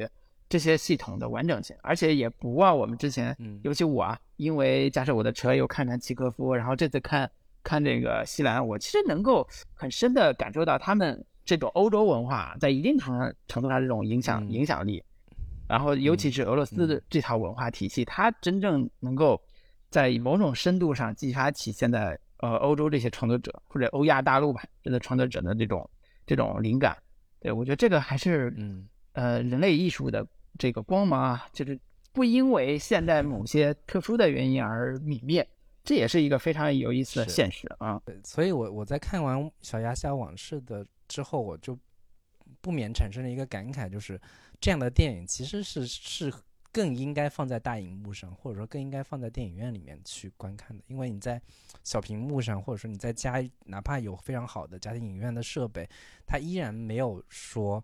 [0.48, 7.28] 这些系统的完整性，而且也不忘我们之前，尤其我啊，因为驾驶我的车又看看契诃夫，然后这次看。
[7.62, 15.02] 看这个西兰，我其实能够很深的感受到他们这种欧洲文化在一定程度程度上这种影响影响力，
[15.68, 19.40] 然后尤其是俄罗斯的这套文化体系，它真正能够
[19.90, 25.88] 在某种深度上激发起现在呃欧洲这些创作者或者欧亚大陆吧这个创作者的这种
[26.26, 26.96] 这种灵感。
[27.40, 28.86] 对我觉得这个还是嗯。
[29.12, 30.24] 呃人类艺术的
[30.56, 31.76] 这个光芒啊，就是
[32.12, 35.46] 不因为现代某些特殊的原因而泯灭，
[35.82, 38.00] 这也是一个非常有意思的现实啊。
[38.04, 41.78] 对，所以我我在看完《小鸭虾往事》的之后，我就
[42.60, 44.20] 不免产生了一个感慨，就是
[44.60, 46.32] 这样的电影其实是是
[46.70, 51.40] 更应该放在大荧幕上，或者说更应该放在电影院里面去观看的，因为你在
[51.82, 55.88] 小屏幕上，或者说你在家，哪怕有非常好的家庭影院的设备，
[56.26, 57.82] 它依然没有说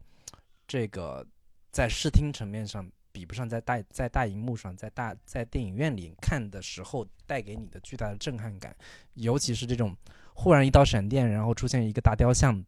[0.68, 1.26] 这个
[1.72, 2.88] 在视听层面上。
[3.16, 8.76] 比不上在大在大荧幕上，在大在电影院里看的时候带给你的巨大的震撼感，
[9.14, 9.96] 尤其是这种
[10.34, 12.62] 忽然一道闪电，然后出现一个大雕像，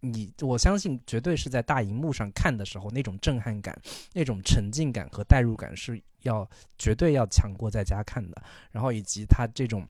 [0.00, 3.74] 你我相信绝对是在大荧幕上看的时候，那种震撼感、
[4.12, 6.46] 那种沉浸感和代入感是要
[6.76, 8.42] 绝对要强过在家看的。
[8.72, 9.88] 然后以及它这种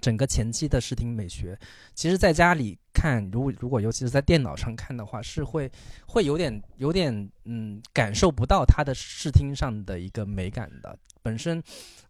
[0.00, 1.58] 整个前期的视听美学，
[1.94, 5.70] 其实在家里看，如果如果尤其是在电脑上看的话，是会
[6.06, 10.98] 会有点有点嗯感受不到它的视听上的一个美感的。
[11.22, 11.62] 本身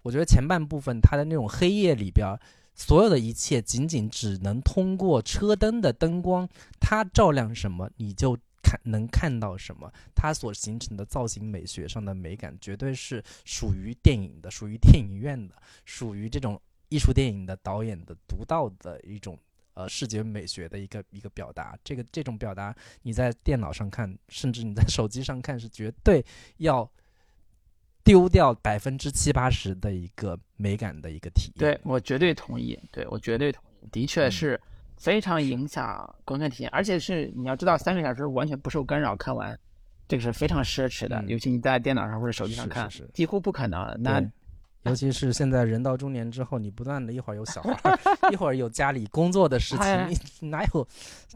[0.02, 2.36] 我觉得前半部分它的那种黑夜里边。
[2.74, 6.48] 所有的一切仅仅只能通过车灯的灯光，
[6.80, 9.92] 它照亮什么，你就看能看到什么。
[10.14, 15.54] 它所形成的造型美学上的美感，绝对是属于电影的，属于电影院的，
[15.84, 16.58] 属于这种
[16.92, 19.38] 艺术电影的导演的独到的一种
[19.74, 21.78] 呃视觉美学的一个一个表达。
[21.82, 26.24] 这个这种表达，你在电脑上看，甚至你在手机上看，是绝对
[26.58, 26.90] 要。
[28.04, 34.60] 丢掉百分之七八十的一个美感的一个体验，对我绝对同意，对我绝对同意，的确是
[34.96, 39.56] 非常影响观看体验，而且是你要知道，三个小时完全不受干扰看完，
[40.08, 43.96] 这个是非常奢侈的，嗯尤其你在电脑上或者手机上看，是是是几乎不可能。
[44.02, 44.28] 那对
[44.84, 50.86] 尤其是现在人到中年之后，你不断的一会儿有小孩儿，一会儿有家里工作的事哎情，你哪有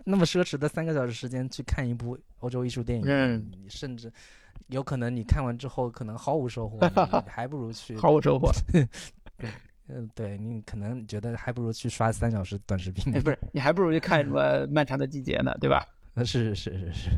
[0.04, 3.04] 那么奢侈的三个小时时间去看一部欧洲艺术电影？
[3.08, 4.12] 嗯你甚至
[4.68, 8.50] 有可能你看完之后可能毫无收获，你 还不如去，毫无收获。
[9.88, 13.20] 嗯，对你可能觉得还不如去刷三小时短视频哎，。
[13.20, 15.86] 不是，你还不如去看什么《漫长的季节》呢，对吧？
[16.24, 17.10] 是是是是是，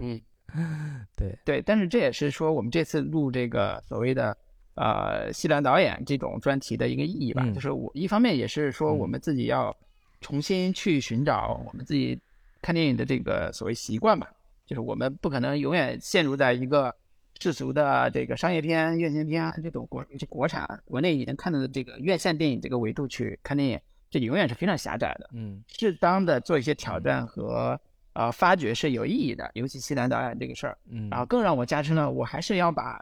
[0.55, 1.63] 嗯， 对对。
[1.63, 4.37] 但是这也是说我们这次录这个所谓的
[4.79, 7.53] 呃西兰导演这种专题的一个意义吧，嗯。
[7.53, 8.99] 就是我一方面也是说嗯。
[8.99, 9.77] 我们自己要
[10.21, 12.19] 重新去寻找我们自己
[12.63, 14.31] 看电影的这个所谓习惯吧，
[14.67, 16.95] 就是我们不可能永远陷入在一个
[17.41, 25.31] 世俗的这个商业片、院线片啊这种国这国产国内已经看到的这个院线电影这个维度去看电影，这永远是非常狭窄的。
[25.33, 25.63] 嗯。
[25.69, 27.81] 适当的做一些挑战和
[28.15, 30.77] 呃发掘是有意义的，尤其西南导演这个事儿。
[30.91, 33.01] 嗯，然后更让我加深了，我还是要把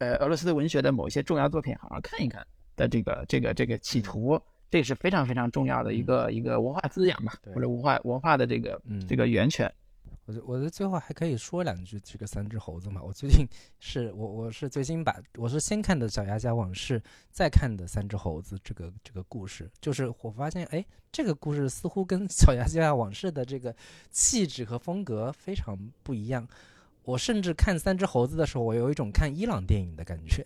[0.00, 2.44] 呃俄罗斯的文学的某些重要作品好好看一看
[2.74, 4.40] 的这个这个这个企图，
[4.70, 9.72] 这是非常非常重要的一个一个文化滋养吧，对或者文化文化的这个嗯这个源泉。
[10.26, 13.02] 我觉我的最后还可以说两句这个三只猴子嘛。
[13.02, 13.44] 我最近
[13.80, 17.00] 是我我是最近把我是先看的《小鸭家往事》，
[17.32, 23.74] 再看的《三只猴子》这个这个故事，就是我发现哎，这个故事似乎跟《小鸭家往事》的这个
[24.10, 26.46] 气质和风格非常不一样。
[27.04, 30.44] 我甚至看《三只猴子》的时候，我有一种看伊朗电影的感觉，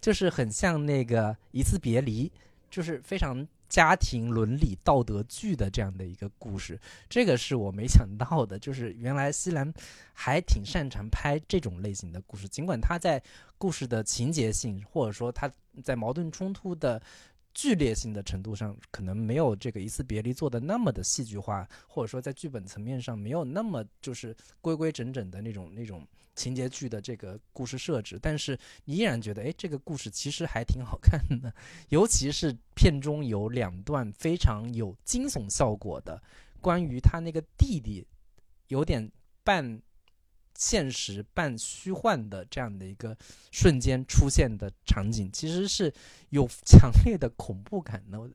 [0.00, 2.28] 就是很像那个《一次别离》，
[2.70, 6.78] 就是非常家庭伦理道德剧的这样的一个故事。
[7.08, 9.72] 这个是我没想到的，就是原来西兰
[10.12, 13.22] 还挺擅长拍这种类型的故事，尽管他在
[13.58, 15.50] 故事的情节性或者说他
[15.82, 17.00] 在矛盾冲突的
[17.56, 31.50] 剧烈性的程度上，可能没有这个一次别离做的那么的戏剧化，或者说在剧本层面上没有那么就是规规整整的那种那种情节剧的这个故事设置，但是你依然觉得，哎，这个故事其实还挺好看的，
[31.88, 36.22] 尤其是片中有两段非常有惊悚效果的，
[36.60, 38.06] 关于他那个弟弟
[38.68, 39.10] 有点
[39.42, 39.80] 半
[40.56, 43.16] 现实半虚幻的这样的一个
[43.50, 45.92] 瞬间出现的场景，其实是
[46.30, 48.20] 有强烈的恐怖感的。
[48.20, 48.30] 我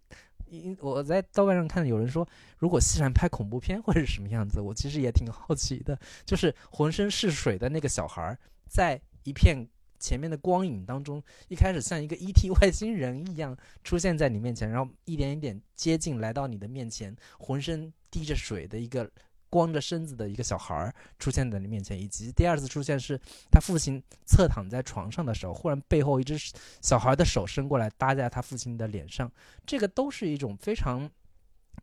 [0.49, 5.97] 因我在豆瓣上看有人说，如果西兰拍恐怖片会是什么样子，我其实也挺好奇的。
[6.25, 9.65] 就是浑身是水的那个小孩，在一片
[9.97, 12.49] 前面的光影当中，一开始像一个 E.T.
[12.49, 19.09] 外星人一样出现在你面前，然后一点一点接近来到你的面前，浑身滴着水的一个
[19.51, 23.19] 光着身子的一个小孩儿出现在你面前，以及第二次出现是
[23.51, 26.35] 他父亲侧躺在床上的时候，忽然背后一只
[26.81, 29.29] 小孩的手伸过来搭在他父亲的脸上，
[29.65, 31.11] 这个都是一种非常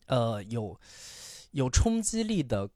[0.06, 0.76] 呃有
[1.50, 2.68] 有冲击力的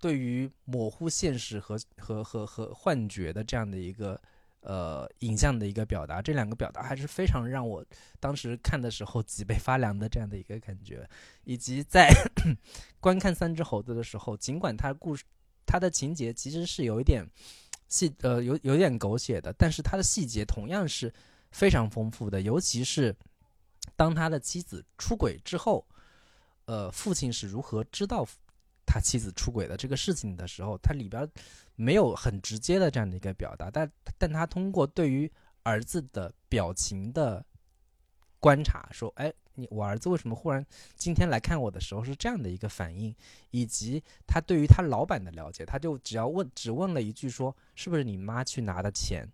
[0.00, 4.18] 对于模糊现实和和和和幻觉的这样的一个
[4.60, 7.84] 呃影像的一个表达，这两个表达还是非常让我
[8.20, 11.08] 当时看的时候脊背发凉的这样的一个感觉，
[11.44, 12.08] 以及在
[13.00, 15.24] 观看《三只猴子》的时候，尽管它故事
[15.64, 17.24] 它的情节其实是有一点
[17.88, 21.12] 细呃有有点狗血的，但是它的细节同样是
[21.50, 23.14] 非常丰富的，尤其是
[23.96, 25.86] 当他的妻子出轨之后，
[26.66, 28.26] 呃，父亲是如何知道
[28.88, 31.30] 他妻子出轨的这个事情的时候，他里边。
[31.80, 35.30] 没有很直接的这样的一个表达，但但他通过对于
[35.62, 37.46] 儿子的表情的
[38.40, 40.66] 观察，说，哎，你我儿子为什么忽然
[40.96, 43.14] 今天来看我的时候是这样的一个反应，
[43.52, 49.24] 以及他对于他老板的了解，他就只要问，只问了一句，说，是不是你妈去拿的钱？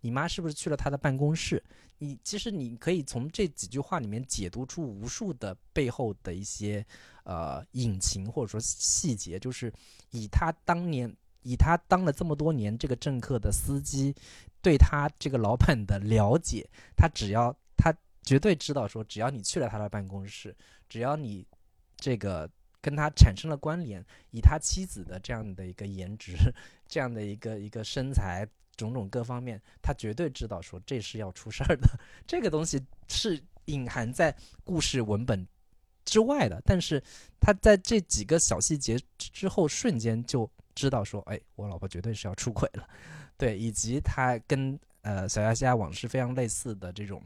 [0.00, 1.62] 你妈是不是去了他的办公室？
[1.98, 6.84] 你其实你可以从这几句话里面解读出无数的背后的一些
[7.24, 9.72] 呃隐情或者说细节，就是
[10.10, 11.14] 以他当年。
[11.42, 14.14] 以他当了这么多年这个政客的司机，
[14.60, 20.54] 对他这个老板的了解，他只要他绝对知道说，只要你去了他的办公室，
[20.88, 21.46] 只要你
[21.96, 22.50] 这个
[22.82, 26.34] 跟他产生了关联，以他妻子的这样的一个颜值，
[26.86, 28.46] 这样的一个一个身材，
[28.78, 31.86] 种种各方面，他绝对知道说这是要出事儿的。
[32.26, 35.46] 这个东西是隐含在故事文本
[36.06, 37.02] 之外的，但是
[37.38, 40.50] 他在这几个小细节之后，瞬间就。
[40.78, 42.88] 知道说，哎，我老婆绝对是要出轨了，
[43.36, 47.20] 对，以及他跟呃小亚细亚往事非常类似的这种，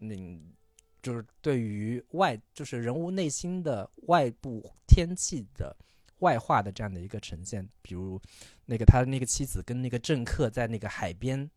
[0.00, 0.52] 嗯，
[1.00, 5.74] 就是对于外，就是人物内心的外部天气的
[6.18, 8.20] 外化的这样的一个呈现，比如
[8.70, 11.50] 那个他的那个妻子跟那个政客在那个海边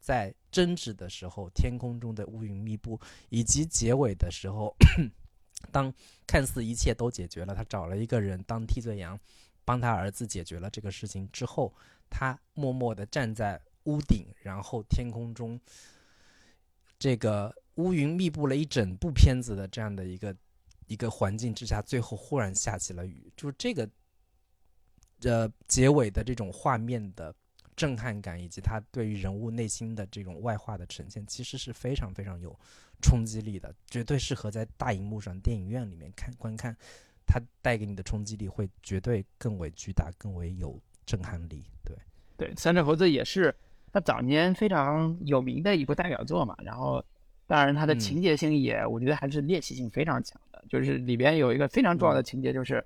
[0.00, 4.74] 在争执的时候，天空中的乌云密布，以及结尾的时候，
[5.70, 5.94] 当
[6.26, 9.16] 看似一切都解决了，他找了一个人当替罪羊。
[9.64, 11.72] 帮他儿子解决了这个事情之后，
[12.08, 15.60] 他默默地站在屋顶，然后天空中
[16.98, 20.34] 这个乌云密布了一整部片子的这样的一个
[20.86, 23.86] 一个环境之下，最后忽然下起了雨，就是这个
[25.24, 27.34] 呃结尾的这种画面的
[27.76, 32.58] 震撼感，以及他对于人物内心的这种外化的呈现，其实是非常非常有
[33.00, 36.76] 冲击力的，绝对适合在大荧幕上电影院里面看观看。
[37.30, 41.62] 它带给你的冲击力会绝对更为巨大，更为有震撼力。
[41.84, 41.94] 对，
[42.38, 43.54] 对，三只猴子也是
[43.92, 46.56] 他早年非常有名的一部代表作嘛。
[46.64, 47.04] 然后，
[47.46, 50.64] 当然它的情节性也，我觉得还是猎奇性非常强的。
[50.70, 52.82] 就是里边有一个非常重要的情节，就是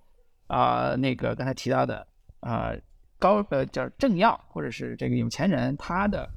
[0.49, 2.05] 啊，那个刚才提到的
[2.43, 2.72] 啊，
[3.18, 6.30] 高呃叫政要或者是这个有钱人，他的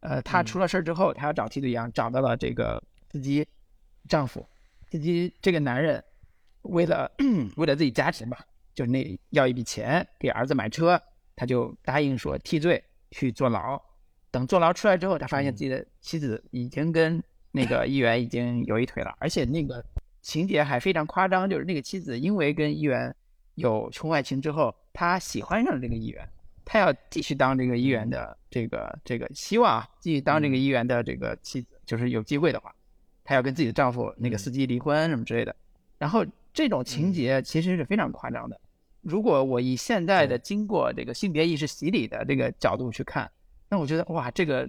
[0.00, 2.82] 呃，他出了事儿之后，他要找替罪羊，找到了这个
[3.12, 3.46] 司机
[4.08, 4.44] 丈夫，
[4.90, 6.02] 司机这个男人。
[6.62, 7.10] 为了
[7.56, 8.38] 为了自己家庭吧，
[8.74, 11.00] 就那要一笔钱给儿子买车，
[11.34, 12.82] 他就答应说替罪
[13.12, 13.80] 去坐牢。
[14.30, 19.82] 等坐牢出来之后，他发现自己的妻子已经跟那个议员已经有一腿了，而且那个
[20.20, 23.14] 情节还非常夸张，就是那个妻子因为跟议员
[23.58, 26.26] 有婚外情之后，他喜欢上了这个议员，
[26.64, 32.74] 他要继续当这个议员的这个这个希望啊，继续当这个议员的这个妻子，就是有机会的话，
[33.22, 35.54] 他要跟自己的丈夫那个司机离婚什么之类的，
[35.98, 36.24] 然后。
[36.50, 38.60] 这种情节其实是非常夸张的。
[39.02, 43.30] 如果我以现在的经过这个性别意识洗礼的这个角度去看，
[43.68, 44.68] 那我觉得哇，这个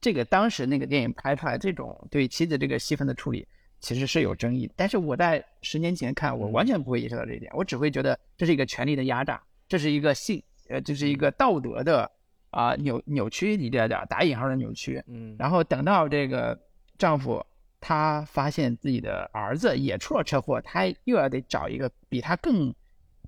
[0.00, 3.46] 这个当时那个电影拍出来这种对妻子这个戏份的处理，
[3.80, 4.70] 其实是有争议。
[4.76, 12.10] 但是我在十年前看，我完全不会意识到这一点，我只会觉得这是一个权力的压榨，这是一个性呃，这是一个道德的
[12.50, 15.02] 啊扭扭曲一点点打引号的扭曲。
[15.06, 15.34] 嗯。
[15.38, 16.56] 然后等到这个
[16.96, 17.44] 丈夫。
[17.82, 22.74] 他发现自己的儿子也出了车祸，他又要得找一个比他更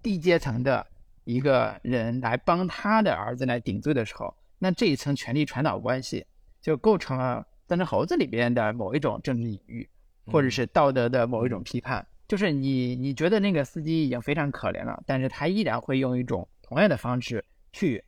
[0.03, 0.87] 低阶层的
[1.25, 6.27] 一个人来帮他的儿子来顶罪的时候，那这一层权力传导关系
[6.61, 9.89] 就构成了《三只猴子》里边的某一种政治隐喻，
[10.27, 12.07] 或者是道德的某一种批判。
[12.29, 18.03] 就是你你觉得那个司机已经非常可怜了，但是他依然会用一种同样的方式去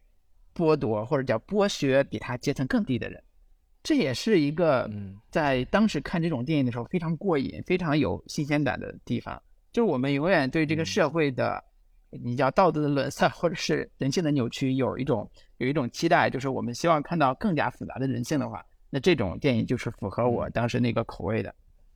[0.55, 3.23] 剥夺或者叫剥削比他阶层更低的人。
[3.83, 4.91] 这也是一个
[5.31, 9.41] 在当时看这种电影的时候非常过瘾、非常有新鲜感的地方。
[9.73, 11.63] 就是我们永远对这个社会的，
[12.11, 21.55] 你叫道德的沦丧，或者是人性的扭曲，有一种有一种期待，就是我们希望看到更加复杂的人性的话，那这种电影就是符合我当时那个口味的，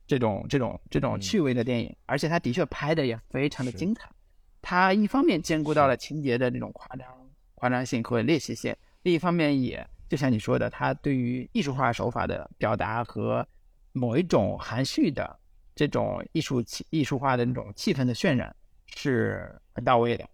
[0.09, 1.95] 这种这种这种趣味的电影。
[2.05, 4.09] 而且他的确拍的也非常的精彩。
[4.61, 7.07] 他一方面兼顾到了情节的这种夸张、
[7.55, 9.87] 夸张性和猎奇性，另一方面也。
[10.09, 13.47] 就像你说的，他对于艺术化手法的表达和
[13.91, 15.39] 某一种含蓄的
[15.75, 18.55] 这种艺术气、艺术化的那种气氛的渲染
[18.87, 20.27] 是很到位的。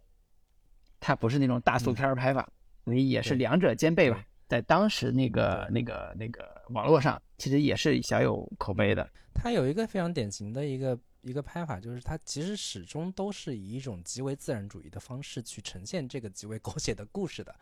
[1.02, 2.48] 它不是那种大俗片拍法，
[2.86, 4.24] 所以也是两者兼备吧。
[4.48, 9.10] 在当时那个那个那个网络上，其实也是小有口碑的。
[9.34, 17.53] 他有一个非常典型的一个一个拍法，就是他其实始终都是以一种极为自然主义的方式去呈现这个极为狗血的故事的。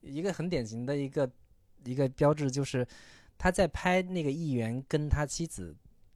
[0.00, 1.28] 一个很典型的一个
[1.84, 2.86] 一个标志就是
[3.36, 5.74] 他在拍那个议员跟他妻子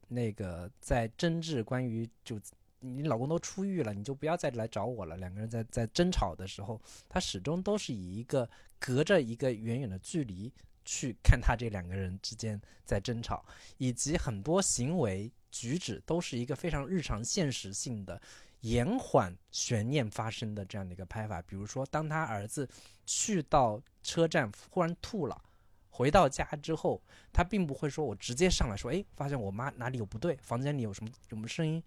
[0.08, 2.40] 那个在争执关于就
[2.78, 5.16] 你老公都出狱了，你就不要再来找我了。
[5.16, 10.52] 两个人在在争吵的时候，他始终都是以一个隔着一个远远的距离。
[10.84, 13.44] 去看他这两个人之间在争吵，
[13.78, 18.20] 以及很多行为举止都是一个非常日常现实性的
[18.60, 21.40] 延缓悬念发生的这样的一个拍法。
[21.42, 22.68] 比如说，当他儿子
[23.06, 25.42] 去到车站忽然吐了，
[25.88, 27.02] 回到家之后，
[27.32, 31.82] 他并不会说我直接上来说，哎，发现我妈哪里有不对，房间里有什么什么声音，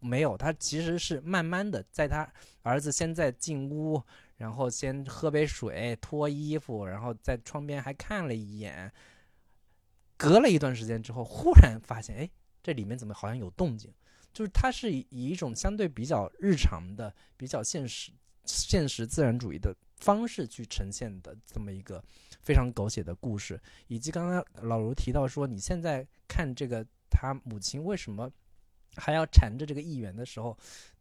[0.00, 2.30] 没有，他其实是慢慢的在他
[2.62, 4.02] 儿子现在进屋。
[4.38, 8.90] 然后先喝杯水，脱衣服，然后在窗边还看了一眼。
[10.16, 12.30] 隔了一段时间之后，忽然发现，哎，
[12.62, 13.92] 这里面怎么好像有动静？
[14.32, 18.10] 就是它是以一种相对比较日常的、比较现实、
[18.44, 22.02] 现实自然主义的方式去呈现的这么一个
[22.40, 23.60] 非常狗血的故事。
[23.88, 28.30] 以及刚刚老卢提到说，你现在看这个他母亲为什么？
[28.96, 30.58] 还要缠着这个议员的时候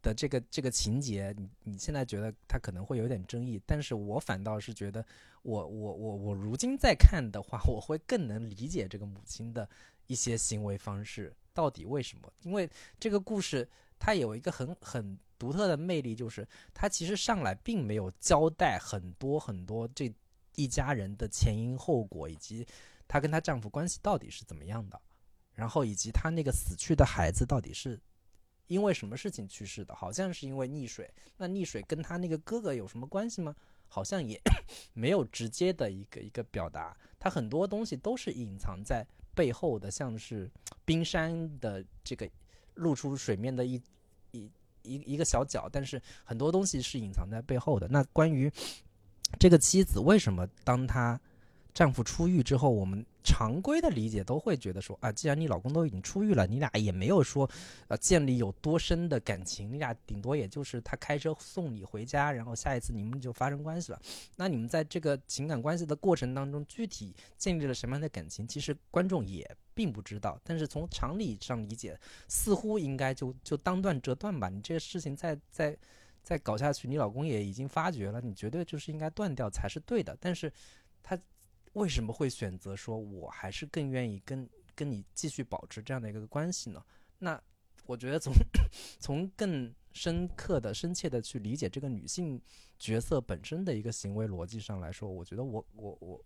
[0.07, 5.05] 的这个这个情节，你你现在觉得他可能会有点争议，但是我反倒是觉得，
[5.41, 9.67] 我我我我如今再看的话，我会更能理解这个母亲的
[10.07, 12.31] 一些行为方式到底为什么？
[12.43, 13.67] 因为这个故事
[13.99, 20.09] 它有一个很很独特的魅力，就是它其实上来并没有交代很多很多这
[20.55, 22.65] 一家人的前因后果，以及
[23.09, 25.01] 她跟她丈夫关系到底是怎么样的。
[25.53, 27.99] 然后以及她那个死去的孩子到底是
[28.67, 29.95] 因为什么事情去世的？
[29.95, 31.09] 好像是因为溺水。
[31.37, 33.55] 那溺水跟他那个哥哥有什么关系吗？
[33.87, 34.39] 好像也
[34.93, 36.95] 没有直接的一个一个表达。
[37.19, 40.49] 他很多东西都是隐藏在背后的，像是
[40.85, 42.29] 冰山的这个
[42.75, 43.81] 露出水面的一
[44.31, 44.51] 一
[44.83, 47.87] 一一个小角，但是很多东西是隐藏在背后的。
[47.87, 48.51] 那关于
[49.39, 51.19] 这个妻子为什么当她？
[51.73, 57.49] 丈夫出狱之后，我们常规的理解都会觉得说啊，既然你老公都已经出狱了，你俩也没有说，
[57.89, 64.01] 呃，建立有多深的感情，你俩顶多也就是他开车送你回家，然后下一次你们就发生关系了。
[64.37, 70.39] 那你们在这个情感关系的过程当中，具体建立了什么样的感情，其实观众也并不知道。
[70.45, 71.99] 但是从常理上理解，
[72.29, 74.47] 似乎应该就就当断则断吧。
[74.47, 75.77] 你这个事情再再
[76.23, 80.17] 再搞下去，你老公也已经发觉了，你绝对就是应该断掉才是对的。
[80.21, 80.49] 但是
[81.03, 81.19] 他。
[81.73, 86.83] 为什么会选择说，我还是更愿意跟跟你继续保持这样的一个关系呢？
[87.19, 87.41] 那
[87.85, 88.33] 我觉得从
[88.99, 92.39] 从更深刻的、深切的去理解这个女性
[92.77, 96.25] 角色本身的一个行为逻辑上来说，我觉得我我我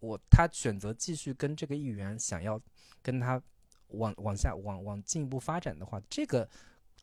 [0.00, 2.60] 我她选择继续跟这个议员想要
[3.02, 3.42] 跟他
[3.88, 6.48] 往往下往往进一步发展的话，这个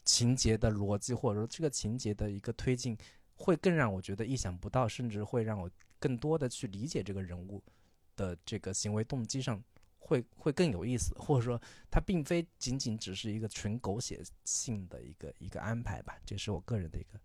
[0.05, 2.97] 情节的逻辑或者说这个情节的一个推进，
[3.35, 7.63] 会更让我觉得意想不到，甚至会让我更多的去理解这个人物。
[8.15, 9.63] 的这个行为动机上
[9.99, 11.61] 会会更有意思，或者说
[11.91, 17.19] 它并非仅仅只是一个纯狗血性的一个一个安排吧，这是我个人的一个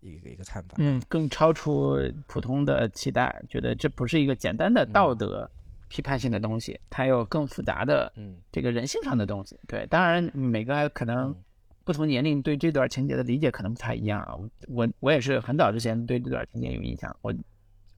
[0.00, 0.76] 一个一个看法。
[0.78, 5.50] 嗯，更超出普通的期待，觉得这不是一个简单的道德
[5.88, 9.60] 批判性的东西，它有更复杂的嗯这个人性上的东西。
[9.66, 11.36] 对，当然每个可能
[11.84, 14.34] 不同年龄对这段情节的理解可能不太一样啊。
[14.68, 17.34] 我我也是很早之前对这段情节有印象，我。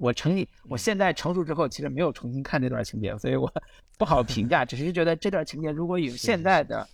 [0.01, 3.53] 我成，我现在成熟之后，其实没有重新看这段情节，所以我
[3.99, 4.65] 不好评价。
[4.65, 6.89] 只是觉得这段情节，如果有现在的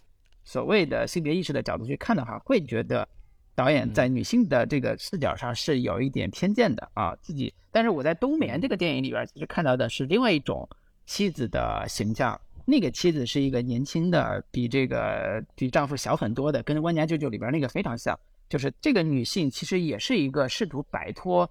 [0.45, 3.09] 所谓的性别意识的角度去看的话，会觉得
[3.55, 7.15] 导演在女性的这个视角上是有一点偏见的啊。
[7.23, 10.69] 自己，但是我在《冬眠》这个电影里边，其实看到的是另外一种
[11.07, 12.39] 妻子的形象。
[12.65, 18.19] 那个妻子是一个年轻的，比这个比丈夫小很多的，跟《万家舅舅》里边那个非常像。
[18.49, 21.49] 就是这个女性其实也是一个试图摆脱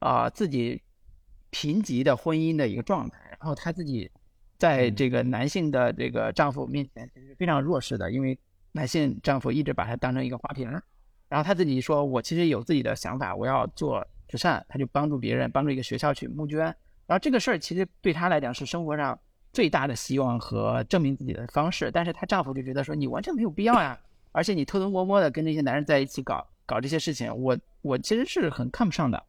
[0.00, 0.78] 啊自己。
[1.50, 4.10] 贫瘠的婚姻的一个状态，然后她自己
[4.58, 8.38] 在这个男性的这个丈夫面前其实非常弱势的，因为
[8.72, 10.82] 男性丈夫一直把她当成一个花瓶儿，
[11.28, 16.60] 然后她自己说：“我其实有自己的想法，我要做慈善。”她就帮助别人，帮助一个学校去募捐，
[17.06, 19.18] 然后这个事儿其实对她来讲是生活上
[19.52, 23.98] 最大的希望和证明自己的方式，但是她丈夫就觉得说：“你完全没有必要呀，
[24.32, 29.20] 而且你偷偷摸摸的跟那些男人在一起搞搞这些事情，我我其实是很看不上的。”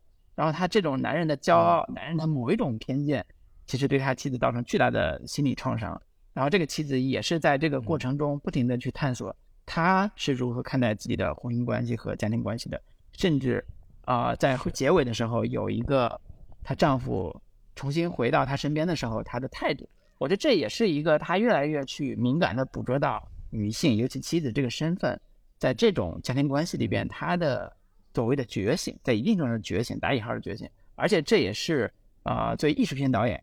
[0.42, 3.24] 然后他这种男人的骄傲，男人的某一种偏见，
[3.68, 6.02] 其实对他妻子造成巨大的心理创伤。
[6.34, 9.36] 然后这个妻子也是在这个过程中不停的去探索，
[9.68, 12.82] 她是如何看待自己的婚姻关系和家庭关系的。
[13.12, 13.64] 甚至
[14.06, 16.20] 啊，在结尾的时候有一个
[16.64, 17.40] 她丈夫
[17.76, 19.88] 重新回到她身边的时候，她的态度，
[20.18, 25.22] 我觉得这也是一个她越来越去敏感的捕捉到女性，尤其妻子这个身份，
[25.60, 27.72] 在这种家庭关系里边，她的
[28.14, 31.92] 所谓的觉醒，在一定程度上觉醒，打引号的觉醒，而且这也是
[32.24, 33.42] 啊，作为艺术片导演，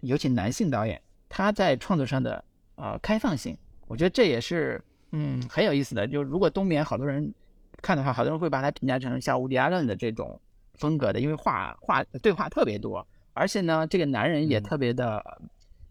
[0.00, 2.44] 尤其男性导演，他在创作上的
[2.74, 3.56] 啊开放性，
[3.86, 4.82] 我觉得这也是
[5.12, 6.06] 嗯很有意思的。
[6.06, 7.32] 就如果冬眠好多人
[7.80, 10.40] 看的话，好多人会把它评价成像乌迪·阿伦的这种
[10.74, 13.06] 风格的，因为话话对话特别多。
[13.34, 15.40] 而且呢，这个男人也特别的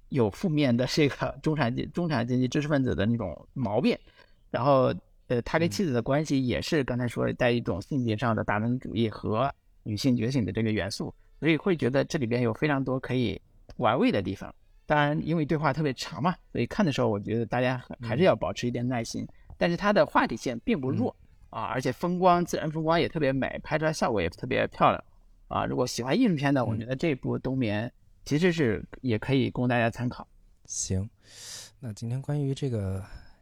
[0.10, 3.98] 有负面的这个 中产阶中产阶级知识分子的那种毛病，
[4.52, 4.94] 然后
[5.32, 9.50] 呃，他跟妻子的关系也是刚才说的带一种性别上的大男子主义和
[9.84, 13.42] 女性觉醒的这个元素，所以会觉得这里边有非常多可以
[13.78, 14.54] 玩味的地方。
[14.86, 19.26] 当然，因为对话特别长嘛，所以看的时候我觉得大家还是要保持一点耐心。
[19.58, 21.16] 但是他的话题线并不弱
[21.50, 25.02] 啊，而且风光自然风光也特别美，拍出来效果也特别漂亮。
[25.48, 27.88] 啊，如果喜欢艺术片的，我觉得这部《冬眠》
[28.26, 30.28] 其实是也可以供大家参考。
[30.66, 31.10] 行，
[31.80, 33.02] 那今天关于这个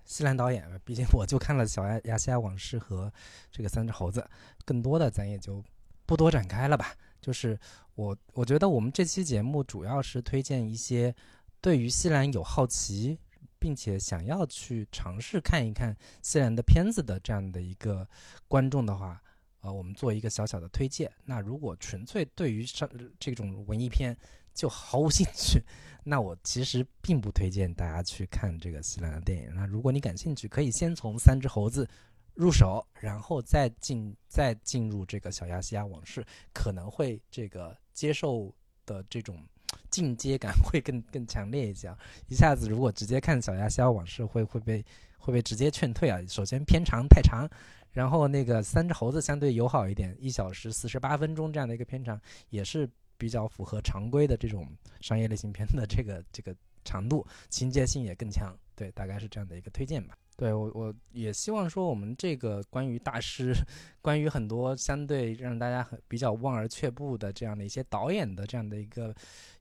[0.10, 3.14] 西兰导演，毕竟我就看了《小亚亚细亚往事》和
[3.52, 4.19] 这个《三只猴子》，
[4.65, 5.64] 更多的咱也就
[6.07, 6.95] 不多展开了吧。
[7.22, 7.57] 就是
[7.94, 11.15] 我我觉得我们这期节目主要是推荐一些
[11.61, 13.19] 对于西兰有好奇，
[13.60, 18.07] 并且想要去尝试看一看西兰的片子的这样的一个
[18.48, 19.22] 观众的话。
[19.61, 21.11] 呃，我们做一个小小的推荐。
[21.26, 24.18] 那如果纯粹对于上这种文艺片
[24.54, 25.62] 就毫无兴趣，
[26.04, 29.54] 那我其实并不推荐大家去看这个西兰的电影。
[29.56, 31.86] 那如果你感兴趣，可以先从《三只猴子》
[32.34, 36.22] 入手，然后再进再进入这个《小鸭西亚往事》，
[36.54, 38.54] 可能会这个接受
[38.86, 39.44] 的这种
[39.90, 41.94] 进阶感会更更强烈一些。
[42.28, 44.86] 一下子如果直接看《小鸭西亚往事》，会会被
[45.18, 46.20] 会被直接劝退啊！
[46.28, 47.50] 首先片长太长。
[47.92, 52.22] 然后那个三只猴子相对友好一点，一小时四十八分钟这样的一个片长，
[52.52, 52.88] 也是
[53.20, 54.68] 比较符合常规的这种
[55.02, 58.58] 商业类型片的这个这个长度，情节性也更强。
[58.76, 60.18] 对，大概是这样的一个推荐吧。
[60.38, 63.54] 对我我也希望说我们这个关于大师，
[64.02, 69.14] 关于很多相对让大家很比较望而却步的这样的一些导演的这样的一个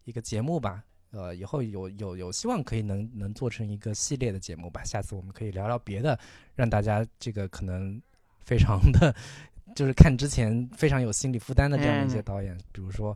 [0.05, 0.83] 一个节目吧。
[1.11, 4.85] 呃，以后有有有希望可以能能做成一个系列的节目吧。
[4.85, 6.19] 下次我们可以聊聊别的，
[6.55, 8.01] 让大家这个可能。
[8.49, 9.15] 非常的，
[9.77, 13.15] 就是看之前非常有心理负担的这样的一些导演，比如说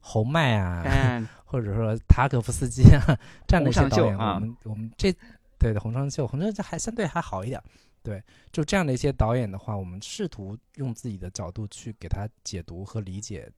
[0.00, 3.00] 侯麦啊， 或者说塔可夫斯基啊
[3.46, 5.14] 这样的一些导演，我们我们这
[5.58, 7.62] 对的红双秀，红双秀还相对还好一点。
[8.02, 8.22] 对，
[8.52, 13.50] 就这样的一些导演的话，我们试图用自己的角度去给他解读和理解，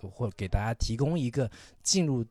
[0.00, 1.50] 或给大家提供一个
[1.82, 2.24] 进入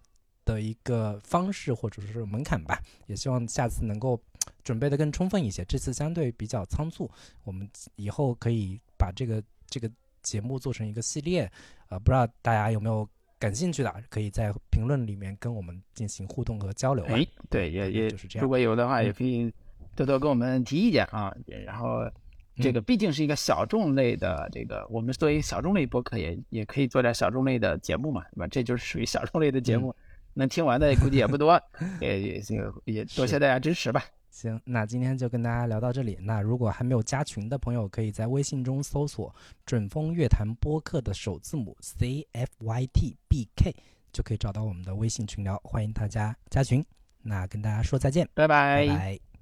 [0.43, 2.81] 的一个方式或者是门槛吧。
[3.07, 4.19] 也希望下次能够。
[4.63, 7.09] 准备的更充分一些，这次相对比较仓促，
[7.43, 9.89] 我们以后可以把这个这个
[10.21, 11.51] 节目做成一个系列，
[11.89, 13.07] 呃，不知道大家有没有
[13.37, 17.03] 感兴趣的，可以在评论里面跟我们进行互动和交流。
[17.05, 18.43] 哎，对，也也就是这样。
[18.43, 19.51] 如果有的话，也可以
[19.95, 21.35] 多多跟我们提意见啊。
[21.65, 22.09] 然后
[22.55, 28.47] 这个毕竟是一个小众类的，这个我们作为小众类播客，也也可以做点小众类的节目嘛，对吧？
[28.47, 29.93] 这就是属于小众类的节目，
[30.33, 31.61] 能听完的估计也不多，
[31.99, 32.43] 也也
[32.85, 34.03] 也多谢大家支持吧。
[34.35, 36.17] 行，那今天就跟大家聊到这里。
[36.21, 39.33] 那如果还没有加群的朋友，可以在微信中搜索
[39.65, 43.73] “准风乐坛播客”的首字母 C F Y T B K，
[44.11, 45.57] 就可以找到我们的微信群聊。
[45.63, 46.85] 欢迎大家加群。
[47.21, 49.34] 那跟大家说再见，拜拜。